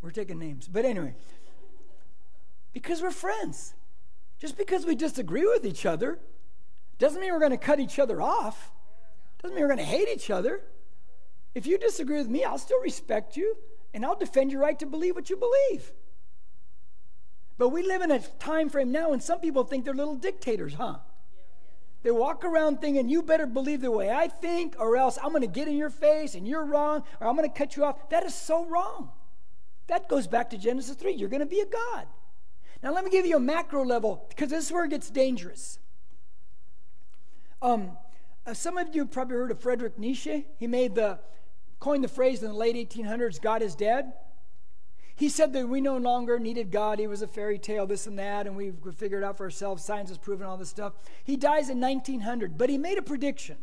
[0.00, 0.68] We're taking names.
[0.68, 1.14] But anyway,
[2.72, 3.74] because we're friends.
[4.38, 6.20] Just because we disagree with each other
[7.00, 8.70] doesn't mean we're going to cut each other off.
[9.42, 10.60] Doesn't mean we're going to hate each other.
[11.56, 13.56] If you disagree with me, I'll still respect you
[13.92, 15.92] and I'll defend your right to believe what you believe.
[17.56, 20.74] But we live in a time frame now, and some people think they're little dictators,
[20.74, 20.96] huh?
[22.02, 25.40] They walk around thinking, you better believe the way I think, or else I'm going
[25.40, 28.10] to get in your face and you're wrong, or I'm going to cut you off.
[28.10, 29.10] That is so wrong.
[29.86, 31.12] That goes back to Genesis 3.
[31.12, 32.06] You're going to be a God.
[32.82, 35.78] Now, let me give you a macro level, because this is where it gets dangerous.
[37.62, 37.96] Um,
[38.46, 40.46] uh, some of you probably heard of Friedrich Nietzsche.
[40.58, 41.18] He made the
[41.80, 44.12] coined the phrase in the late 1800s God is dead.
[45.16, 46.98] He said that we no longer needed God.
[46.98, 49.84] He was a fairy tale, this and that, and we figured it out for ourselves.
[49.84, 50.94] Science has proven all this stuff.
[51.22, 53.58] He dies in 1900, but he made a prediction.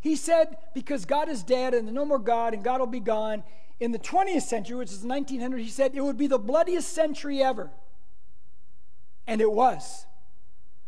[0.00, 3.00] He said, because God is dead and there's no more God and God will be
[3.00, 3.42] gone,
[3.80, 7.42] in the 20th century, which is 1900, he said it would be the bloodiest century
[7.42, 7.70] ever.
[9.26, 10.06] And it was.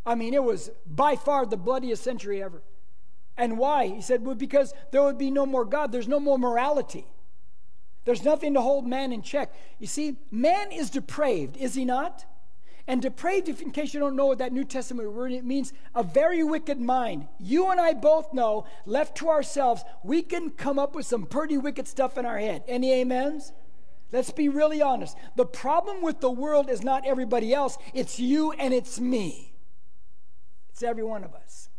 [0.05, 2.63] I mean, it was by far the bloodiest century ever.
[3.37, 3.89] And why?
[3.89, 7.07] He said, well, because there would be no more God, there's no more morality.
[8.05, 9.53] There's nothing to hold man in check.
[9.79, 12.25] You see, man is depraved, is he not?
[12.87, 15.73] And depraved, if in case you don't know what that New Testament word it means,
[15.95, 17.27] a very wicked mind.
[17.39, 21.57] You and I both know, left to ourselves, we can come up with some pretty
[21.57, 22.63] wicked stuff in our head.
[22.69, 23.53] Any amens?
[24.13, 25.17] Let's be really honest.
[25.35, 29.55] The problem with the world is not everybody else, it's you and it's me.
[30.71, 31.71] It's every one of us.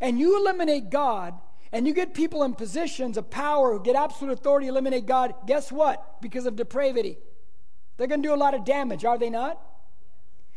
[0.00, 1.34] And you eliminate God,
[1.72, 5.70] and you get people in positions of power who get absolute authority, eliminate God, guess
[5.70, 6.20] what?
[6.20, 7.18] Because of depravity.
[7.96, 9.60] They're going to do a lot of damage, are they not?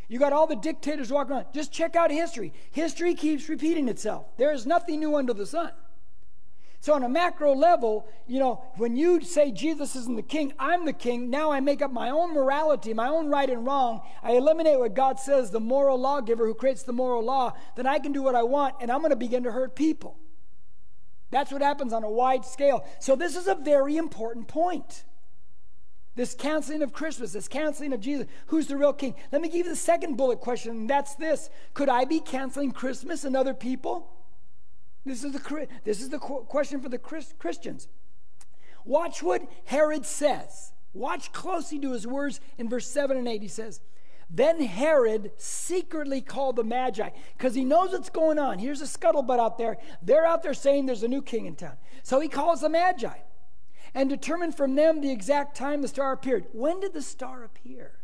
[0.08, 1.48] You got all the dictators walking around.
[1.54, 2.54] Just check out history.
[2.72, 4.26] History keeps repeating itself.
[4.38, 5.72] There is nothing new under the sun.
[6.82, 10.86] So, on a macro level, you know, when you say Jesus isn't the king, I'm
[10.86, 14.02] the king, now I make up my own morality, my own right and wrong.
[14.22, 18.00] I eliminate what God says, the moral lawgiver who creates the moral law, then I
[18.00, 20.20] can do what I want and I'm going to begin to hurt people.
[21.34, 22.86] That's what happens on a wide scale.
[23.00, 25.04] So, this is a very important point.
[26.16, 28.28] This canceling of Christmas, this canceling of Jesus.
[28.48, 29.16] Who's the real king?
[29.32, 32.72] Let me give you the second bullet question, and that's this Could I be canceling
[32.72, 34.10] Christmas and other people?
[35.06, 37.88] This is the, this is the question for the Christians.
[38.86, 40.72] Watch what Herod says.
[40.94, 43.42] Watch closely to his words in verse 7 and 8.
[43.42, 43.82] He says,
[44.36, 48.58] Then Herod secretly called the Magi because he knows what's going on.
[48.58, 49.78] Here's a scuttlebutt out there.
[50.02, 51.78] They're out there saying there's a new king in town.
[52.02, 53.20] So he calls the Magi
[53.94, 56.46] and determined from them the exact time the star appeared.
[56.52, 58.00] When did the star appear?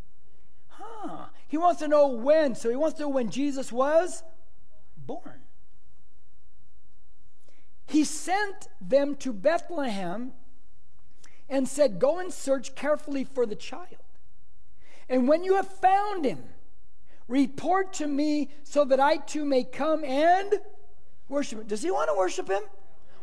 [0.67, 1.25] Huh.
[1.47, 2.53] He wants to know when.
[2.53, 4.21] So he wants to know when Jesus was
[4.95, 5.41] born.
[7.87, 10.33] He sent them to Bethlehem
[11.49, 13.97] and said, Go and search carefully for the child.
[15.09, 16.43] And when you have found him,
[17.27, 20.53] report to me so that I too may come and
[21.27, 21.67] worship him.
[21.67, 22.61] Does he want to worship him?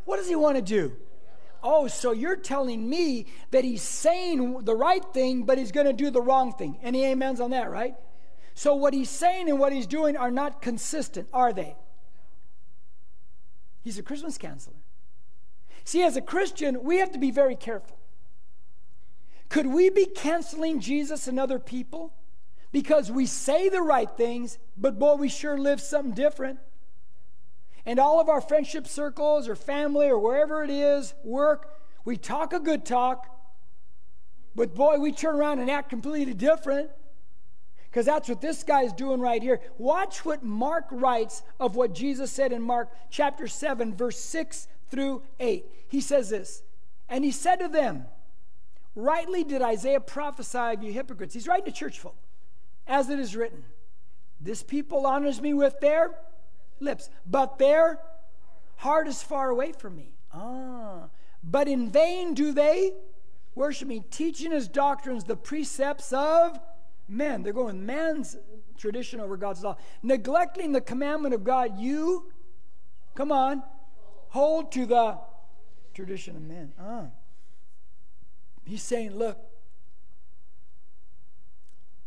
[0.05, 0.97] What does he want to do?
[1.63, 5.93] Oh, so you're telling me that he's saying the right thing, but he's going to
[5.93, 6.79] do the wrong thing.
[6.83, 7.95] Any amens on that, right?
[8.55, 11.77] So what he's saying and what he's doing are not consistent, are they?
[13.83, 14.83] He's a Christmas canceller.
[15.85, 17.99] See, as a Christian, we have to be very careful.
[19.49, 22.13] Could we be canceling Jesus and other people
[22.73, 26.59] because we say the right things, but boy, we sure live something different?
[27.85, 32.53] And all of our friendship circles or family or wherever it is, work, we talk
[32.53, 33.29] a good talk,
[34.55, 36.91] but boy, we turn around and act completely different
[37.85, 39.61] because that's what this guy is doing right here.
[39.79, 45.23] Watch what Mark writes of what Jesus said in Mark chapter 7, verse 6 through
[45.41, 45.65] 8.
[45.89, 46.63] He says this,
[47.09, 48.07] and he said to them,
[48.97, 51.35] Rightly did Isaiah prophesy of you hypocrites.
[51.35, 52.17] He's writing to church folk,
[52.87, 53.63] as it is written,
[54.41, 56.19] This people honors me with their
[56.81, 58.01] lips, but their
[58.77, 60.15] heart is far away from me.
[60.33, 61.09] Ah,
[61.45, 62.93] but in vain do they
[63.55, 66.59] worship me, teaching as doctrines the precepts of
[67.07, 67.43] men.
[67.43, 68.39] They're going man's
[68.79, 69.77] tradition over God's law.
[70.03, 72.33] Neglecting the commandment of God, you,
[73.15, 73.63] come on,
[74.29, 75.19] hold to the
[75.93, 76.73] tradition of men.
[76.81, 77.09] Ah.
[78.67, 79.39] He's saying, look,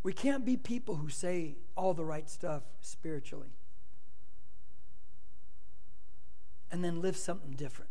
[0.03, 3.53] we can't be people who say all the right stuff spiritually
[6.69, 7.89] and then live something different.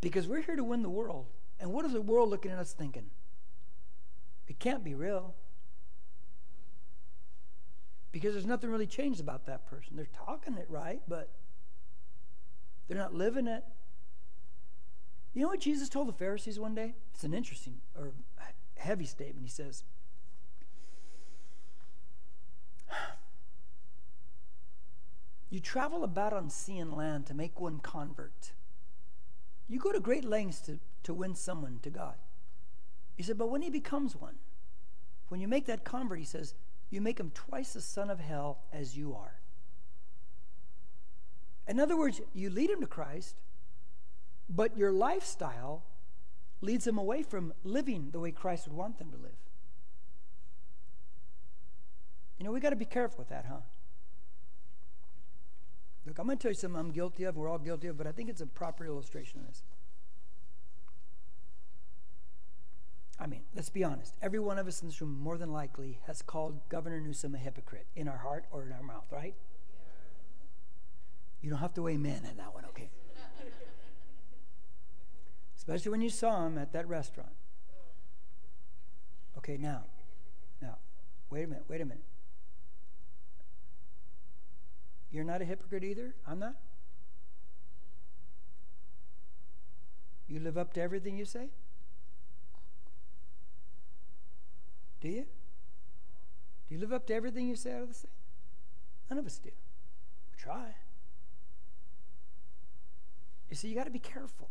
[0.00, 1.26] Because we're here to win the world.
[1.60, 3.10] And what is the world looking at us thinking?
[4.48, 5.34] It can't be real.
[8.10, 9.94] Because there's nothing really changed about that person.
[9.94, 11.30] They're talking it right, but
[12.88, 13.62] they're not living it.
[15.34, 16.94] You know what Jesus told the Pharisees one day?
[17.14, 18.12] It's an interesting or
[18.76, 19.46] heavy statement.
[19.46, 19.84] He says,
[25.50, 28.52] You travel about on sea and land to make one convert.
[29.68, 32.14] You go to great lengths to, to win someone to God.
[33.16, 34.36] He said, but when he becomes one,
[35.28, 36.54] when you make that convert, he says,
[36.90, 39.40] you make him twice the son of hell as you are.
[41.68, 43.36] In other words, you lead him to Christ,
[44.54, 45.82] but your lifestyle
[46.60, 49.32] leads them away from living the way Christ would want them to live.
[52.38, 53.60] You know, we got to be careful with that, huh?
[56.06, 58.06] Look, I'm going to tell you something I'm guilty of, we're all guilty of, but
[58.06, 59.62] I think it's a proper illustration of this.
[63.20, 64.16] I mean, let's be honest.
[64.20, 67.38] Every one of us in this room, more than likely, has called Governor Newsom a
[67.38, 69.34] hypocrite in our heart or in our mouth, right?
[71.40, 72.90] You don't have to weigh amen in that one, okay?
[75.62, 77.30] Especially when you saw him at that restaurant.
[79.38, 79.84] Okay, now,
[80.60, 80.78] now,
[81.30, 82.02] wait a minute, wait a minute.
[85.12, 86.16] You're not a hypocrite either?
[86.26, 86.56] I'm not?
[90.26, 91.50] You live up to everything you say?
[95.00, 95.26] Do you?
[96.68, 98.10] Do you live up to everything you say out of the thing?
[99.10, 99.50] None of us do.
[99.50, 100.74] We try.
[103.48, 104.48] You see, you got to be careful.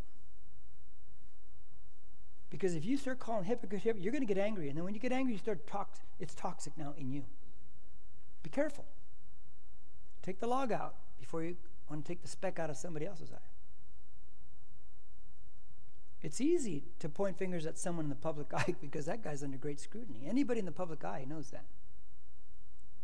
[2.51, 4.67] Because if you start calling hypocrite, you're going to get angry.
[4.67, 6.03] And then when you get angry, you start toxic.
[6.19, 7.23] It's toxic now in you.
[8.43, 8.85] Be careful.
[10.21, 11.55] Take the log out before you
[11.89, 13.47] want to take the speck out of somebody else's eye.
[16.21, 19.57] It's easy to point fingers at someone in the public eye because that guy's under
[19.57, 20.25] great scrutiny.
[20.27, 21.65] Anybody in the public eye knows that.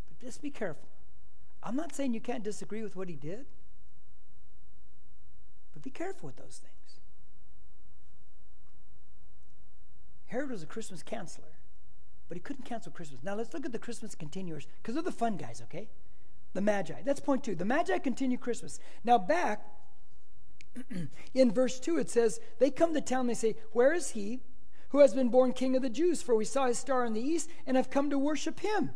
[0.09, 0.89] But just be careful.
[1.63, 3.45] I'm not saying you can't disagree with what he did,
[5.73, 6.76] but be careful with those things.
[10.27, 11.55] Herod was a Christmas canceller,
[12.27, 13.23] but he couldn't cancel Christmas.
[13.23, 15.89] Now let's look at the Christmas continuers because they're the fun guys, okay?
[16.53, 17.01] The Magi.
[17.05, 17.55] That's point two.
[17.55, 18.79] The Magi continue Christmas.
[19.03, 19.65] Now back
[21.33, 24.41] in verse 2, it says, They come to town, they say, Where is he
[24.89, 26.21] who has been born king of the Jews?
[26.21, 28.91] For we saw his star in the east and have come to worship him.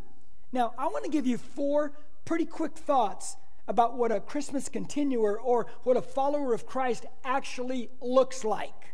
[0.51, 1.93] Now, I want to give you four
[2.25, 3.35] pretty quick thoughts
[3.67, 8.90] about what a Christmas continuer or what a follower of Christ actually looks like.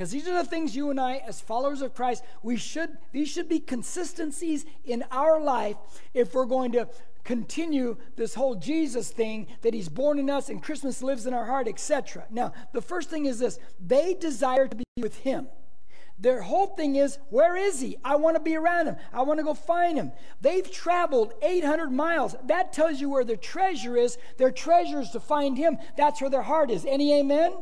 [0.00, 3.28] Because these are the things you and I, as followers of Christ, we should, these
[3.28, 5.76] should be consistencies in our life
[6.14, 6.88] if we're going to
[7.22, 11.44] continue this whole Jesus thing that he's born in us and Christmas lives in our
[11.44, 12.24] heart, etc.
[12.30, 15.48] Now, the first thing is this they desire to be with him.
[16.18, 17.98] Their whole thing is, where is he?
[18.02, 18.96] I want to be around him.
[19.12, 20.12] I want to go find him.
[20.40, 22.34] They've traveled 800 miles.
[22.46, 24.16] That tells you where their treasure is.
[24.38, 25.76] Their treasure is to find him.
[25.98, 26.86] That's where their heart is.
[26.86, 27.52] Any amen?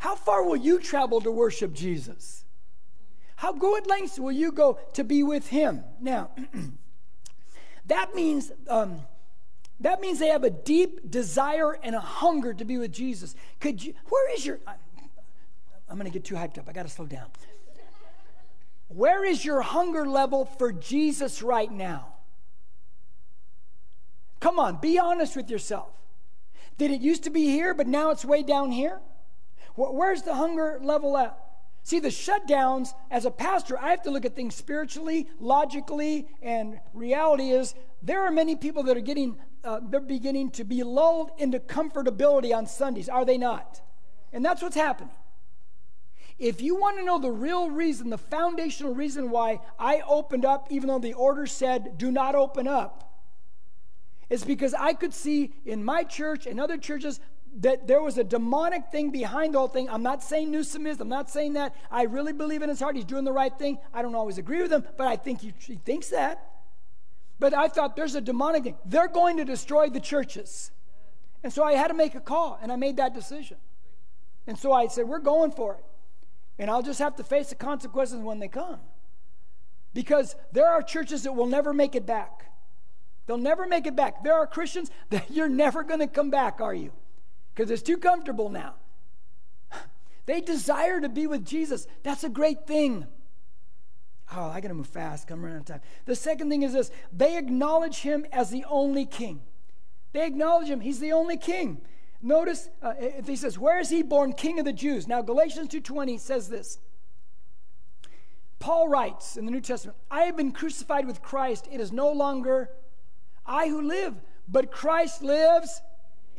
[0.00, 2.44] How far will you travel to worship Jesus?
[3.36, 5.84] How go at lengths will you go to be with him?
[6.00, 6.30] Now,
[7.90, 9.00] That means, um,
[9.80, 13.34] that means they have a deep desire and a hunger to be with Jesus.
[13.58, 14.60] Could you, where is your,
[15.88, 16.68] I'm going to get too hyped up.
[16.68, 17.26] I got to slow down.
[18.86, 22.14] Where is your hunger level for Jesus right now?
[24.38, 25.90] Come on, be honest with yourself.
[26.78, 29.00] Did it used to be here, but now it's way down here?
[29.76, 31.38] Where's the hunger level at?
[31.82, 36.78] See, the shutdowns, as a pastor, I have to look at things spiritually, logically, and
[36.92, 41.30] reality is there are many people that are getting, uh, they're beginning to be lulled
[41.38, 43.80] into comfortability on Sundays, are they not?
[44.32, 45.14] And that's what's happening.
[46.38, 50.68] If you want to know the real reason, the foundational reason why I opened up,
[50.70, 53.10] even though the order said do not open up,
[54.30, 57.20] is because I could see in my church and other churches
[57.58, 59.90] that there was a demonic thing behind the whole thing.
[59.90, 61.00] I'm not saying Newsom is.
[61.00, 61.74] I'm not saying that.
[61.90, 62.94] I really believe in his heart.
[62.94, 63.78] He's doing the right thing.
[63.92, 66.46] I don't always agree with him, but I think he, he thinks that.
[67.38, 68.76] But I thought there's a demonic thing.
[68.84, 70.70] They're going to destroy the churches.
[71.42, 73.56] And so I had to make a call, and I made that decision.
[74.46, 75.84] And so I said, We're going for it.
[76.58, 78.80] And I'll just have to face the consequences when they come.
[79.94, 82.52] Because there are churches that will never make it back.
[83.26, 84.22] They'll never make it back.
[84.22, 86.92] There are Christians that you're never going to come back, are you?
[87.60, 88.74] Because it's too comfortable now.
[90.24, 91.86] They desire to be with Jesus.
[92.04, 93.06] That's a great thing.
[94.34, 95.30] Oh, I got to move fast.
[95.30, 95.80] I'm running out of time.
[96.04, 99.42] The second thing is this they acknowledge him as the only king.
[100.12, 100.80] They acknowledge him.
[100.80, 101.82] He's the only king.
[102.22, 105.06] Notice uh, if he says, Where is he born king of the Jews?
[105.06, 106.78] Now, Galatians 2.20 says this.
[108.58, 111.68] Paul writes in the New Testament, I have been crucified with Christ.
[111.70, 112.70] It is no longer
[113.44, 114.14] I who live,
[114.48, 115.82] but Christ lives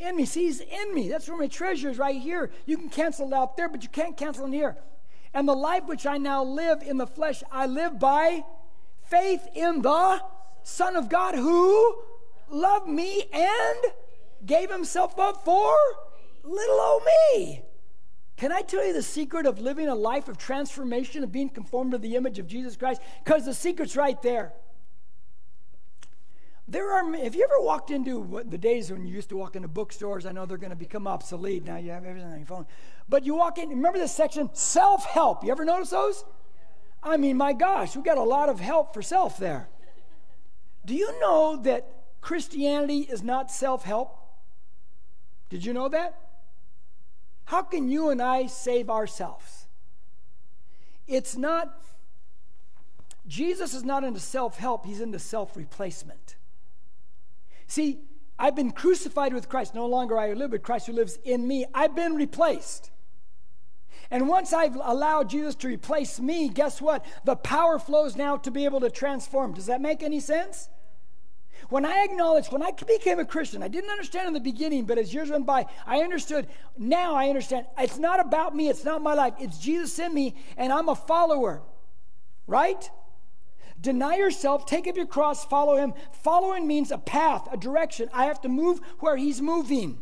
[0.02, 0.26] in me.
[0.26, 1.08] See, he's in me.
[1.08, 2.52] That's where my treasure is right here.
[2.66, 4.78] You can cancel it out there, but you can't cancel it here.
[5.34, 8.44] And the life which I now live in the flesh, I live by
[9.04, 10.22] faith in the
[10.64, 11.96] Son of God who
[12.50, 13.80] loved me and
[14.46, 15.76] gave himself up for
[16.44, 17.62] little old me.
[18.38, 21.92] Can I tell you the secret of living a life of transformation, of being conformed
[21.92, 23.02] to the image of Jesus Christ?
[23.24, 24.54] Because the secret's right there.
[26.72, 29.58] There are, if you ever walked into what, the days when you used to walk
[29.58, 31.66] into bookstores, I know they're going to become obsolete.
[31.66, 32.66] Now you have everything on your phone.
[33.10, 35.44] But you walk in, remember this section, self help.
[35.44, 36.24] You ever notice those?
[37.04, 39.68] I mean, my gosh, we got a lot of help for self there.
[40.86, 41.92] Do you know that
[42.22, 44.18] Christianity is not self help?
[45.50, 46.18] Did you know that?
[47.46, 49.68] How can you and I save ourselves?
[51.06, 51.84] It's not,
[53.28, 56.38] Jesus is not into self help, he's into self replacement.
[57.72, 58.00] See,
[58.38, 59.74] I've been crucified with Christ.
[59.74, 61.66] No longer I live, but Christ who lives in me.
[61.74, 62.92] I've been replaced.
[64.10, 67.06] And once I've allowed Jesus to replace me, guess what?
[67.24, 69.54] The power flows now to be able to transform.
[69.54, 70.68] Does that make any sense?
[71.70, 74.98] When I acknowledged, when I became a Christian, I didn't understand in the beginning, but
[74.98, 76.48] as years went by, I understood.
[76.78, 77.68] Now I understand.
[77.78, 79.36] It's not about me, it's not my life.
[79.40, 81.62] It's Jesus in me, and I'm a follower.
[82.48, 82.90] Right?
[83.82, 85.94] Deny yourself, take up your cross, follow him.
[86.12, 88.10] Following means a path, a direction.
[88.14, 90.00] I have to move where he's moving.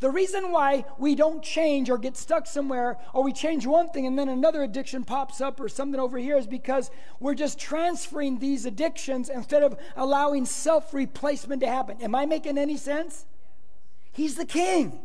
[0.00, 4.06] The reason why we don't change or get stuck somewhere, or we change one thing
[4.06, 6.90] and then another addiction pops up or something over here, is because
[7.20, 12.00] we're just transferring these addictions instead of allowing self replacement to happen.
[12.00, 13.26] Am I making any sense?
[14.12, 15.00] He's the king,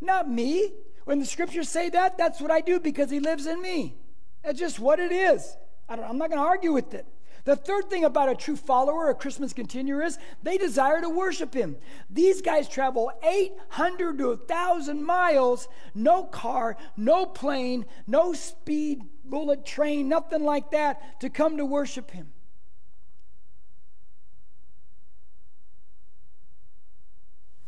[0.00, 0.72] not me.
[1.04, 3.96] When the scriptures say that, that's what I do because he lives in me.
[4.44, 5.56] That's just what it is.
[5.88, 7.06] I am not going to argue with it.
[7.46, 11.54] The third thing about a true follower, a Christmas continuer, is they desire to worship
[11.54, 11.76] him.
[12.10, 20.08] These guys travel 800 to 1,000 miles, no car, no plane, no speed bullet train,
[20.08, 22.32] nothing like that, to come to worship him.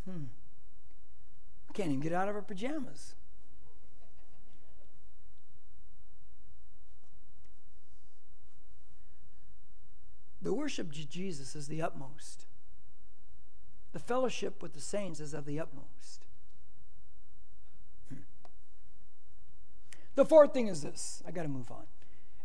[0.05, 0.25] Hmm.
[1.73, 3.15] Can't even get out of our pajamas.
[10.41, 12.47] The worship of Jesus is the utmost.
[13.93, 16.27] The fellowship with the saints is of the utmost.
[20.15, 21.85] The fourth thing is this I got to move on.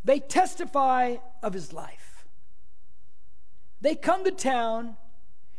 [0.03, 2.25] They testify of his life.
[3.81, 4.95] They come to town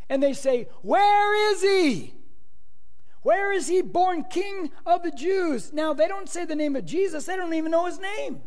[0.08, 2.14] and they say, Where is he?
[3.22, 5.72] Where is he born king of the Jews?
[5.72, 8.42] Now, they don't say the name of Jesus, they don't even know his name.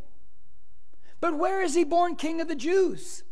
[1.20, 3.24] But where is he born king of the Jews?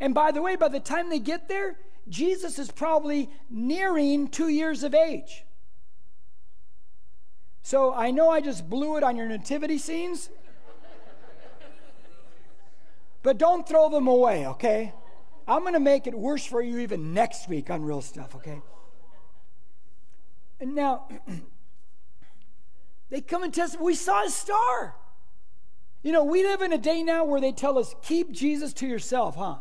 [0.00, 1.76] And by the way, by the time they get there,
[2.08, 5.44] Jesus is probably nearing two years of age.
[7.62, 10.28] So I know I just blew it on your nativity scenes,
[13.22, 14.92] but don't throw them away, okay?
[15.48, 18.60] I'm going to make it worse for you even next week on real stuff, okay?
[20.60, 21.08] And now,
[23.10, 23.80] they come and test.
[23.80, 24.94] We saw a star.
[26.02, 28.86] You know, we live in a day now where they tell us, keep Jesus to
[28.86, 29.56] yourself, huh?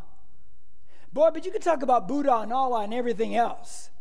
[1.14, 3.91] Boy, but you can talk about Buddha and Allah and everything else,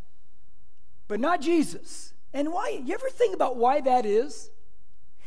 [1.09, 2.15] but not Jesus.
[2.33, 2.81] And why?
[2.83, 4.51] You ever think about why that is?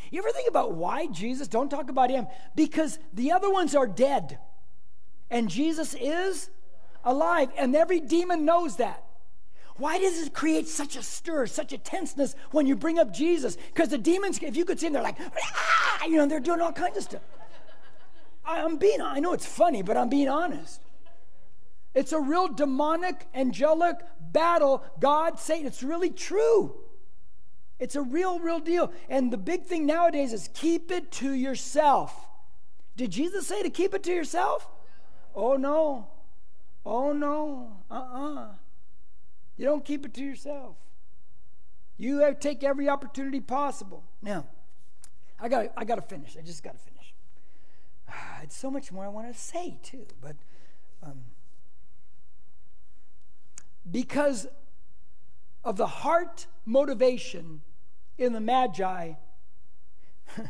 [0.09, 1.47] You ever think about why Jesus?
[1.47, 2.27] Don't talk about him.
[2.55, 4.39] Because the other ones are dead,
[5.29, 6.49] and Jesus is
[7.03, 9.03] alive, and every demon knows that.
[9.77, 13.57] Why does it create such a stir, such a tenseness when you bring up Jesus?
[13.57, 16.05] Because the demons, if you could see them, they're like, ah!
[16.05, 17.21] you know, they're doing all kinds of stuff.
[18.45, 20.81] I'm being, I know it's funny, but I'm being honest.
[21.95, 24.83] It's a real demonic, angelic battle.
[24.99, 26.75] God, Satan, it's really true.
[27.79, 28.91] It's a real, real deal.
[29.09, 32.27] And the big thing nowadays is keep it to yourself.
[32.97, 34.67] Did Jesus say to keep it to yourself?
[35.33, 36.07] Oh, no.
[36.85, 37.77] Oh, no.
[37.89, 38.35] Uh uh-uh.
[38.35, 38.47] uh
[39.57, 40.75] You don't keep it to yourself.
[41.97, 44.03] You have take every opportunity possible.
[44.21, 44.45] Now,
[45.39, 46.35] I got I got to finish.
[46.37, 47.13] I just got to finish.
[48.43, 50.35] It's so much more I want to say too, but
[51.01, 51.23] um,
[53.89, 54.47] because
[55.63, 57.61] of the heart motivation
[58.17, 59.13] in the Magi,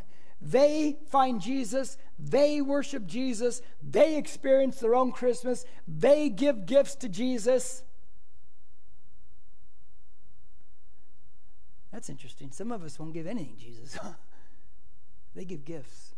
[0.42, 7.10] they find Jesus, they worship Jesus, they experience their own Christmas, they give gifts to
[7.10, 7.84] Jesus.
[11.92, 12.52] That's interesting.
[12.52, 13.98] Some of us won't give anything, Jesus.
[15.36, 16.14] they give gifts.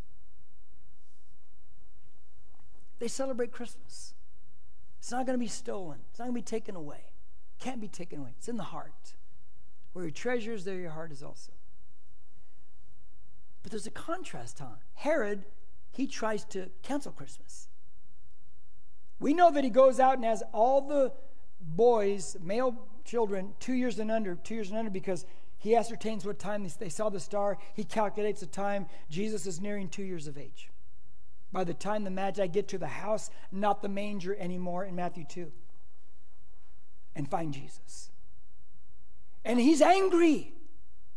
[2.97, 4.15] They celebrate Christmas.
[5.07, 5.99] It's not going to be stolen.
[6.09, 6.97] It's not going to be taken away.
[6.97, 8.31] It Can't be taken away.
[8.37, 9.15] It's in the heart.
[9.93, 11.53] Where your treasure is, there your heart is also.
[13.63, 14.65] But there's a contrast, huh?
[14.95, 15.45] Herod,
[15.93, 17.69] he tries to cancel Christmas.
[19.21, 21.13] We know that he goes out and has all the
[21.61, 25.25] boys, male children, two years and under, two years and under, because
[25.57, 27.57] he ascertains what time they saw the star.
[27.75, 28.87] He calculates the time.
[29.09, 30.69] Jesus is nearing two years of age.
[31.51, 35.23] By the time the Magi get to the house, not the manger anymore in Matthew
[35.29, 35.51] 2,
[37.15, 38.11] and find Jesus.
[39.45, 40.53] And he's angry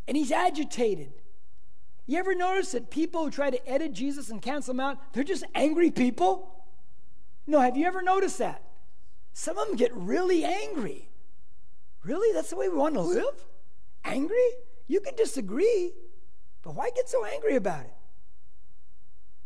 [0.06, 1.12] and he's agitated.
[2.06, 5.24] You ever notice that people who try to edit Jesus and cancel him out, they're
[5.24, 6.64] just angry people?
[7.46, 8.62] No, have you ever noticed that?
[9.32, 11.08] Some of them get really angry.
[12.04, 12.34] Really?
[12.34, 13.46] That's the way we want to live?
[14.04, 14.48] Angry?
[14.86, 15.92] You can disagree,
[16.62, 17.94] but why get so angry about it?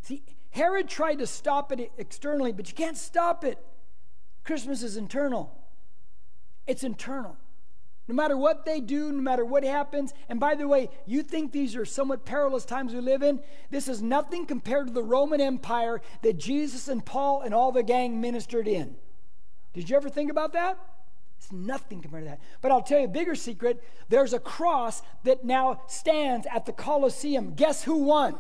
[0.03, 0.23] See,
[0.55, 3.59] Herod tried to stop it externally, but you can't stop it.
[4.45, 5.53] Christmas is internal.
[6.69, 7.37] It's internal.
[8.07, 11.51] No matter what they do, no matter what happens, and by the way, you think
[11.51, 13.41] these are somewhat perilous times we live in?
[13.71, 17.83] This is nothing compared to the Roman Empire that Jesus and Paul and all the
[17.83, 18.95] gang ministered in.
[19.73, 20.79] Did you ever think about that?
[21.37, 22.41] It's nothing compared to that.
[22.61, 26.73] But I'll tell you a bigger secret there's a cross that now stands at the
[26.73, 27.55] Colosseum.
[27.55, 28.39] Guess who won?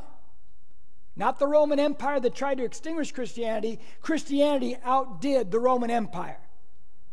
[1.17, 3.79] Not the Roman Empire that tried to extinguish Christianity.
[4.01, 6.41] Christianity outdid the Roman Empire.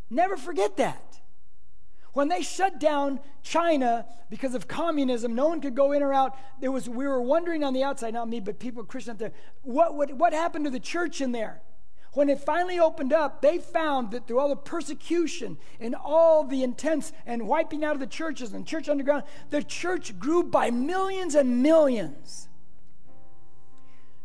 [0.09, 1.19] Never forget that.
[2.13, 6.37] When they shut down China because of communism, no one could go in or out.
[6.59, 9.31] There was, we were wondering on the outside, not me, but people, Christians there,
[9.61, 11.61] what, what, what happened to the church in there?
[12.13, 16.63] When it finally opened up, they found that through all the persecution and all the
[16.63, 21.35] intense and wiping out of the churches and church underground, the church grew by millions
[21.35, 22.49] and millions.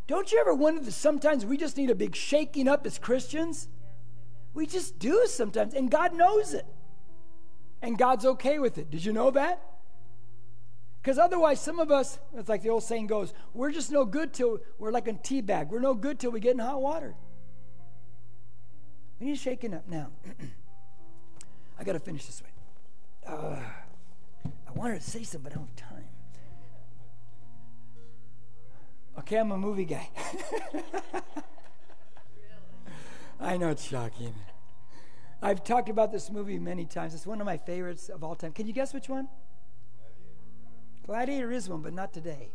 [0.07, 3.69] Don't you ever wonder that sometimes we just need a big shaking up as Christians?
[4.55, 6.67] We just do sometimes, and God knows it
[7.83, 8.91] and God's okay with it.
[8.91, 9.63] Did you know that?
[11.01, 14.33] Because otherwise, some of us, it's like the old saying goes, we're just no good
[14.33, 15.71] till we're like a tea bag.
[15.71, 17.15] We're no good till we get in hot water.
[19.21, 20.09] We need shaking up now.
[21.79, 22.49] I got to finish this way.
[23.27, 23.61] Uh,
[24.67, 25.96] I wanted to say something, but I don't have time.
[29.19, 30.09] Okay, I'm a movie guy.
[33.41, 34.35] I know it's shocking.
[35.43, 37.15] I've talked about this movie many times.
[37.15, 38.53] It's one of my favorites of all time.
[38.53, 39.29] Can you guess which one?
[41.07, 42.51] Gladiator, is one, but not today.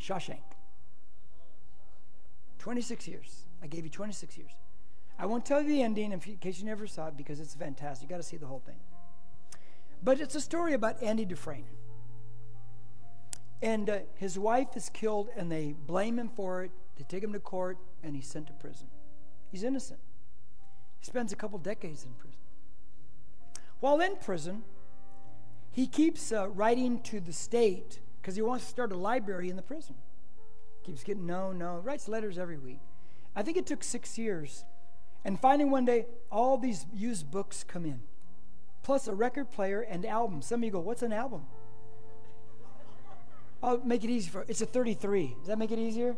[0.00, 0.42] Shawshank.
[2.58, 3.46] 26 years.
[3.62, 4.50] I gave you 26 years.
[5.18, 8.08] I won't tell you the ending in case you never saw it because it's fantastic.
[8.08, 8.80] You got to see the whole thing.
[10.02, 11.64] But it's a story about Andy Dufresne.
[13.64, 16.70] And uh, his wife is killed, and they blame him for it.
[16.96, 18.88] They take him to court, and he's sent to prison.
[19.50, 20.00] He's innocent.
[21.00, 22.38] He spends a couple decades in prison.
[23.80, 24.64] While in prison,
[25.72, 29.56] he keeps uh, writing to the state because he wants to start a library in
[29.56, 29.94] the prison.
[30.84, 32.80] Keeps getting no, no, writes letters every week.
[33.34, 34.66] I think it took six years.
[35.24, 38.00] And finally, one day, all these used books come in,
[38.82, 40.42] plus a record player and album.
[40.42, 41.46] Some of you go, What's an album?
[43.64, 45.36] I'll make it easy for it's a 33.
[45.38, 46.16] Does that make it easier?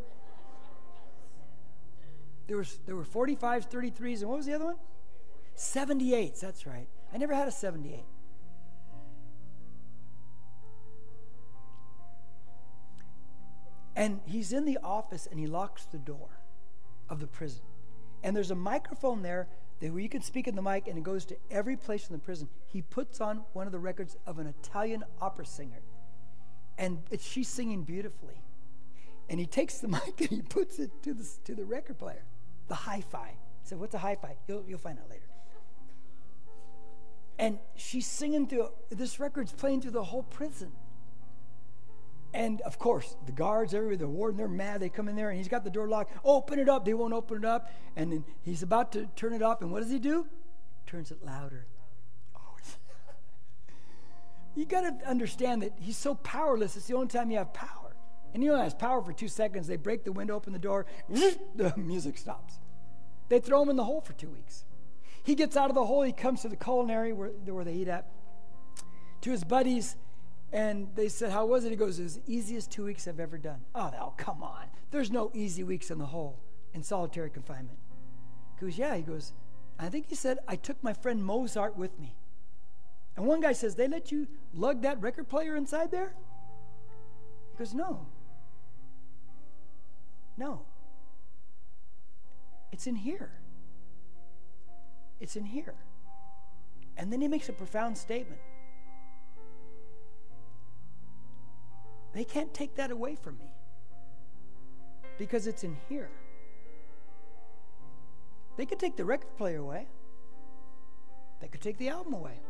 [2.48, 4.76] There, was, there were 45s, 33s, and what was the other one?
[5.56, 6.88] 78s, that's right.
[7.14, 8.04] I never had a 78.
[13.94, 16.40] And he's in the office and he locks the door
[17.08, 17.62] of the prison.
[18.22, 19.48] And there's a microphone there
[19.80, 22.12] that where you can speak in the mic and it goes to every place in
[22.12, 22.48] the prison.
[22.66, 25.80] He puts on one of the records of an Italian opera singer.
[26.78, 28.42] And she's singing beautifully.
[29.28, 32.24] And he takes the mic and he puts it to the, to the record player
[32.68, 33.36] the hi fi.
[33.62, 34.36] Said, What's a hi fi?
[34.46, 35.22] You'll, you'll find out later.
[37.38, 40.72] And she's singing through, this record's playing through the whole prison.
[42.32, 44.80] And of course, the guards, everywhere, the warden, they're mad.
[44.80, 46.12] They come in there and he's got the door locked.
[46.24, 46.84] Open it up.
[46.84, 47.70] They won't open it up.
[47.94, 49.60] And then he's about to turn it off.
[49.60, 50.26] And what does he do?
[50.86, 51.66] Turns it louder.
[54.56, 56.76] You got to understand that he's so powerless.
[56.76, 57.94] It's the only time you have power.
[58.34, 59.66] And you know, has power for two seconds.
[59.66, 62.58] They break the window, open the door, the music stops.
[63.28, 64.64] They throw him in the hole for two weeks.
[65.22, 67.88] He gets out of the hole, he comes to the culinary where, where they eat
[67.88, 68.06] at,
[69.22, 69.96] to his buddies,
[70.52, 71.70] and they said, How was it?
[71.70, 73.60] He goes, It was the easiest two weeks I've ever done.
[73.74, 74.66] Oh, oh, come on.
[74.90, 76.38] There's no easy weeks in the hole
[76.72, 77.78] in solitary confinement.
[78.58, 78.94] He goes, Yeah.
[78.94, 79.32] He goes,
[79.78, 82.14] I think he said, I took my friend Mozart with me.
[83.16, 86.12] And one guy says, They let you lug that record player inside there?
[87.52, 88.06] He goes, No.
[90.36, 90.62] No.
[92.72, 93.30] It's in here.
[95.18, 95.74] It's in here.
[96.98, 98.40] And then he makes a profound statement.
[102.12, 103.52] They can't take that away from me
[105.18, 106.10] because it's in here.
[108.56, 109.86] They could take the record player away,
[111.40, 112.40] they could take the album away,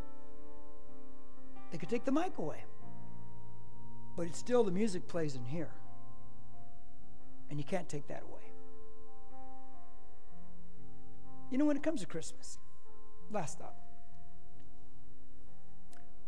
[1.70, 2.64] they could take the mic away,
[4.16, 5.70] but it's still the music plays in here.
[7.50, 8.42] And you can't take that away.
[11.50, 12.58] You know, when it comes to Christmas,
[13.30, 13.74] last thought.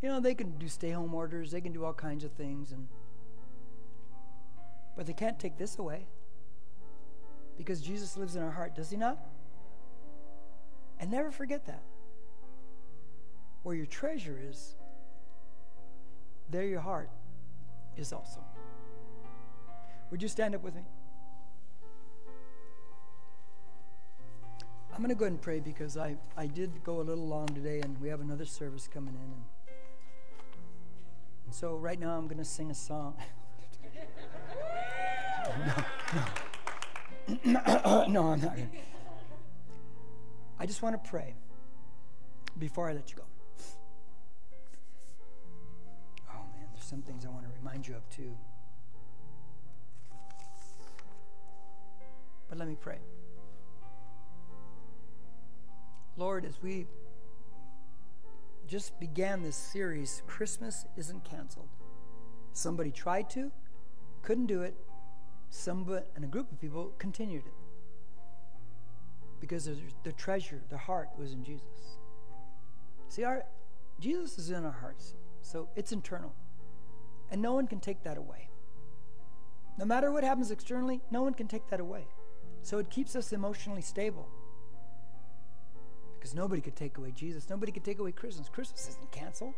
[0.02, 2.72] You know, they can do stay home orders, they can do all kinds of things,
[2.72, 2.88] and
[4.96, 6.06] but they can't take this away.
[7.56, 9.18] Because Jesus lives in our heart, does he not?
[11.00, 11.82] And never forget that.
[13.62, 14.76] where your treasure is,
[16.50, 17.10] there your heart
[17.96, 18.40] is also.
[20.10, 20.82] Would you stand up with me?
[24.98, 27.46] I'm going to go ahead and pray because I, I did go a little long
[27.48, 29.20] today and we have another service coming in.
[31.46, 33.14] And, so right now I'm going to sing a song.
[35.66, 35.74] no,
[37.44, 38.06] no.
[38.06, 38.58] no, I'm not.
[40.58, 41.34] I just want to pray
[42.58, 43.24] before I let you go.
[46.88, 48.34] Some things I want to remind you of too.
[52.48, 52.98] But let me pray.
[56.16, 56.86] Lord, as we
[58.66, 61.68] just began this series, Christmas isn't canceled.
[62.54, 63.52] Somebody tried to,
[64.22, 64.74] couldn't do it.
[65.50, 67.52] Somebody and a group of people continued it
[69.40, 69.70] because
[70.04, 71.98] the treasure, the heart was in Jesus.
[73.08, 73.44] See, our
[74.00, 76.34] Jesus is in our hearts, so it's internal,
[77.30, 78.48] and no one can take that away.
[79.78, 82.06] No matter what happens externally, no one can take that away.
[82.62, 84.28] So it keeps us emotionally stable.
[86.18, 87.48] Because nobody could take away Jesus.
[87.48, 88.48] Nobody could take away Christmas.
[88.48, 89.54] Christmas isn't canceled.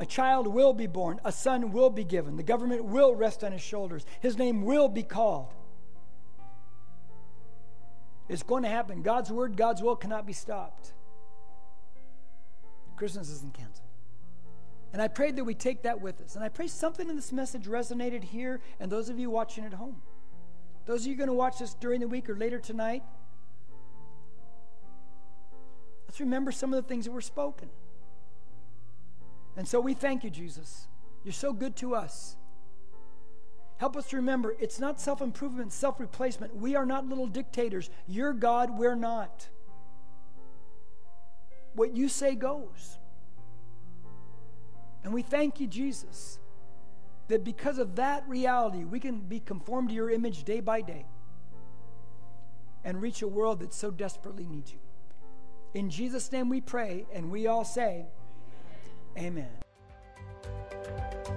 [0.00, 1.20] A child will be born.
[1.24, 2.36] A son will be given.
[2.36, 4.04] The government will rest on his shoulders.
[4.20, 5.54] His name will be called.
[8.28, 9.02] It's going to happen.
[9.02, 10.94] God's word, God's will cannot be stopped.
[12.96, 13.89] Christmas isn't canceled.
[14.92, 16.34] And I prayed that we take that with us.
[16.34, 19.74] And I pray something in this message resonated here and those of you watching at
[19.74, 20.02] home.
[20.86, 23.04] Those of you going to watch this during the week or later tonight,
[26.08, 27.68] let's remember some of the things that were spoken.
[29.56, 30.88] And so we thank you, Jesus.
[31.22, 32.36] You're so good to us.
[33.76, 36.54] Help us to remember it's not self improvement, self replacement.
[36.56, 37.88] We are not little dictators.
[38.06, 39.48] You're God, we're not.
[41.74, 42.98] What you say goes.
[45.04, 46.38] And we thank you, Jesus,
[47.28, 51.06] that because of that reality, we can be conformed to your image day by day
[52.84, 54.78] and reach a world that so desperately needs you.
[55.74, 58.06] In Jesus' name we pray, and we all say,
[59.16, 59.48] Amen.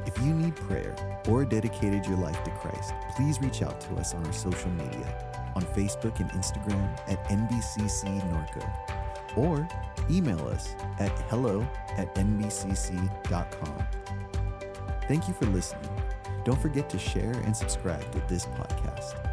[0.06, 0.96] If you need prayer
[1.28, 5.52] or dedicated your life to Christ, please reach out to us on our social media
[5.56, 9.03] on Facebook and Instagram at NBCC Norco
[9.36, 9.68] or
[10.10, 11.62] email us at hello
[11.98, 13.88] at nbcc.com.
[15.08, 15.90] Thank you for listening.
[16.46, 19.33] Don't forget to share and subscribe to this podcast.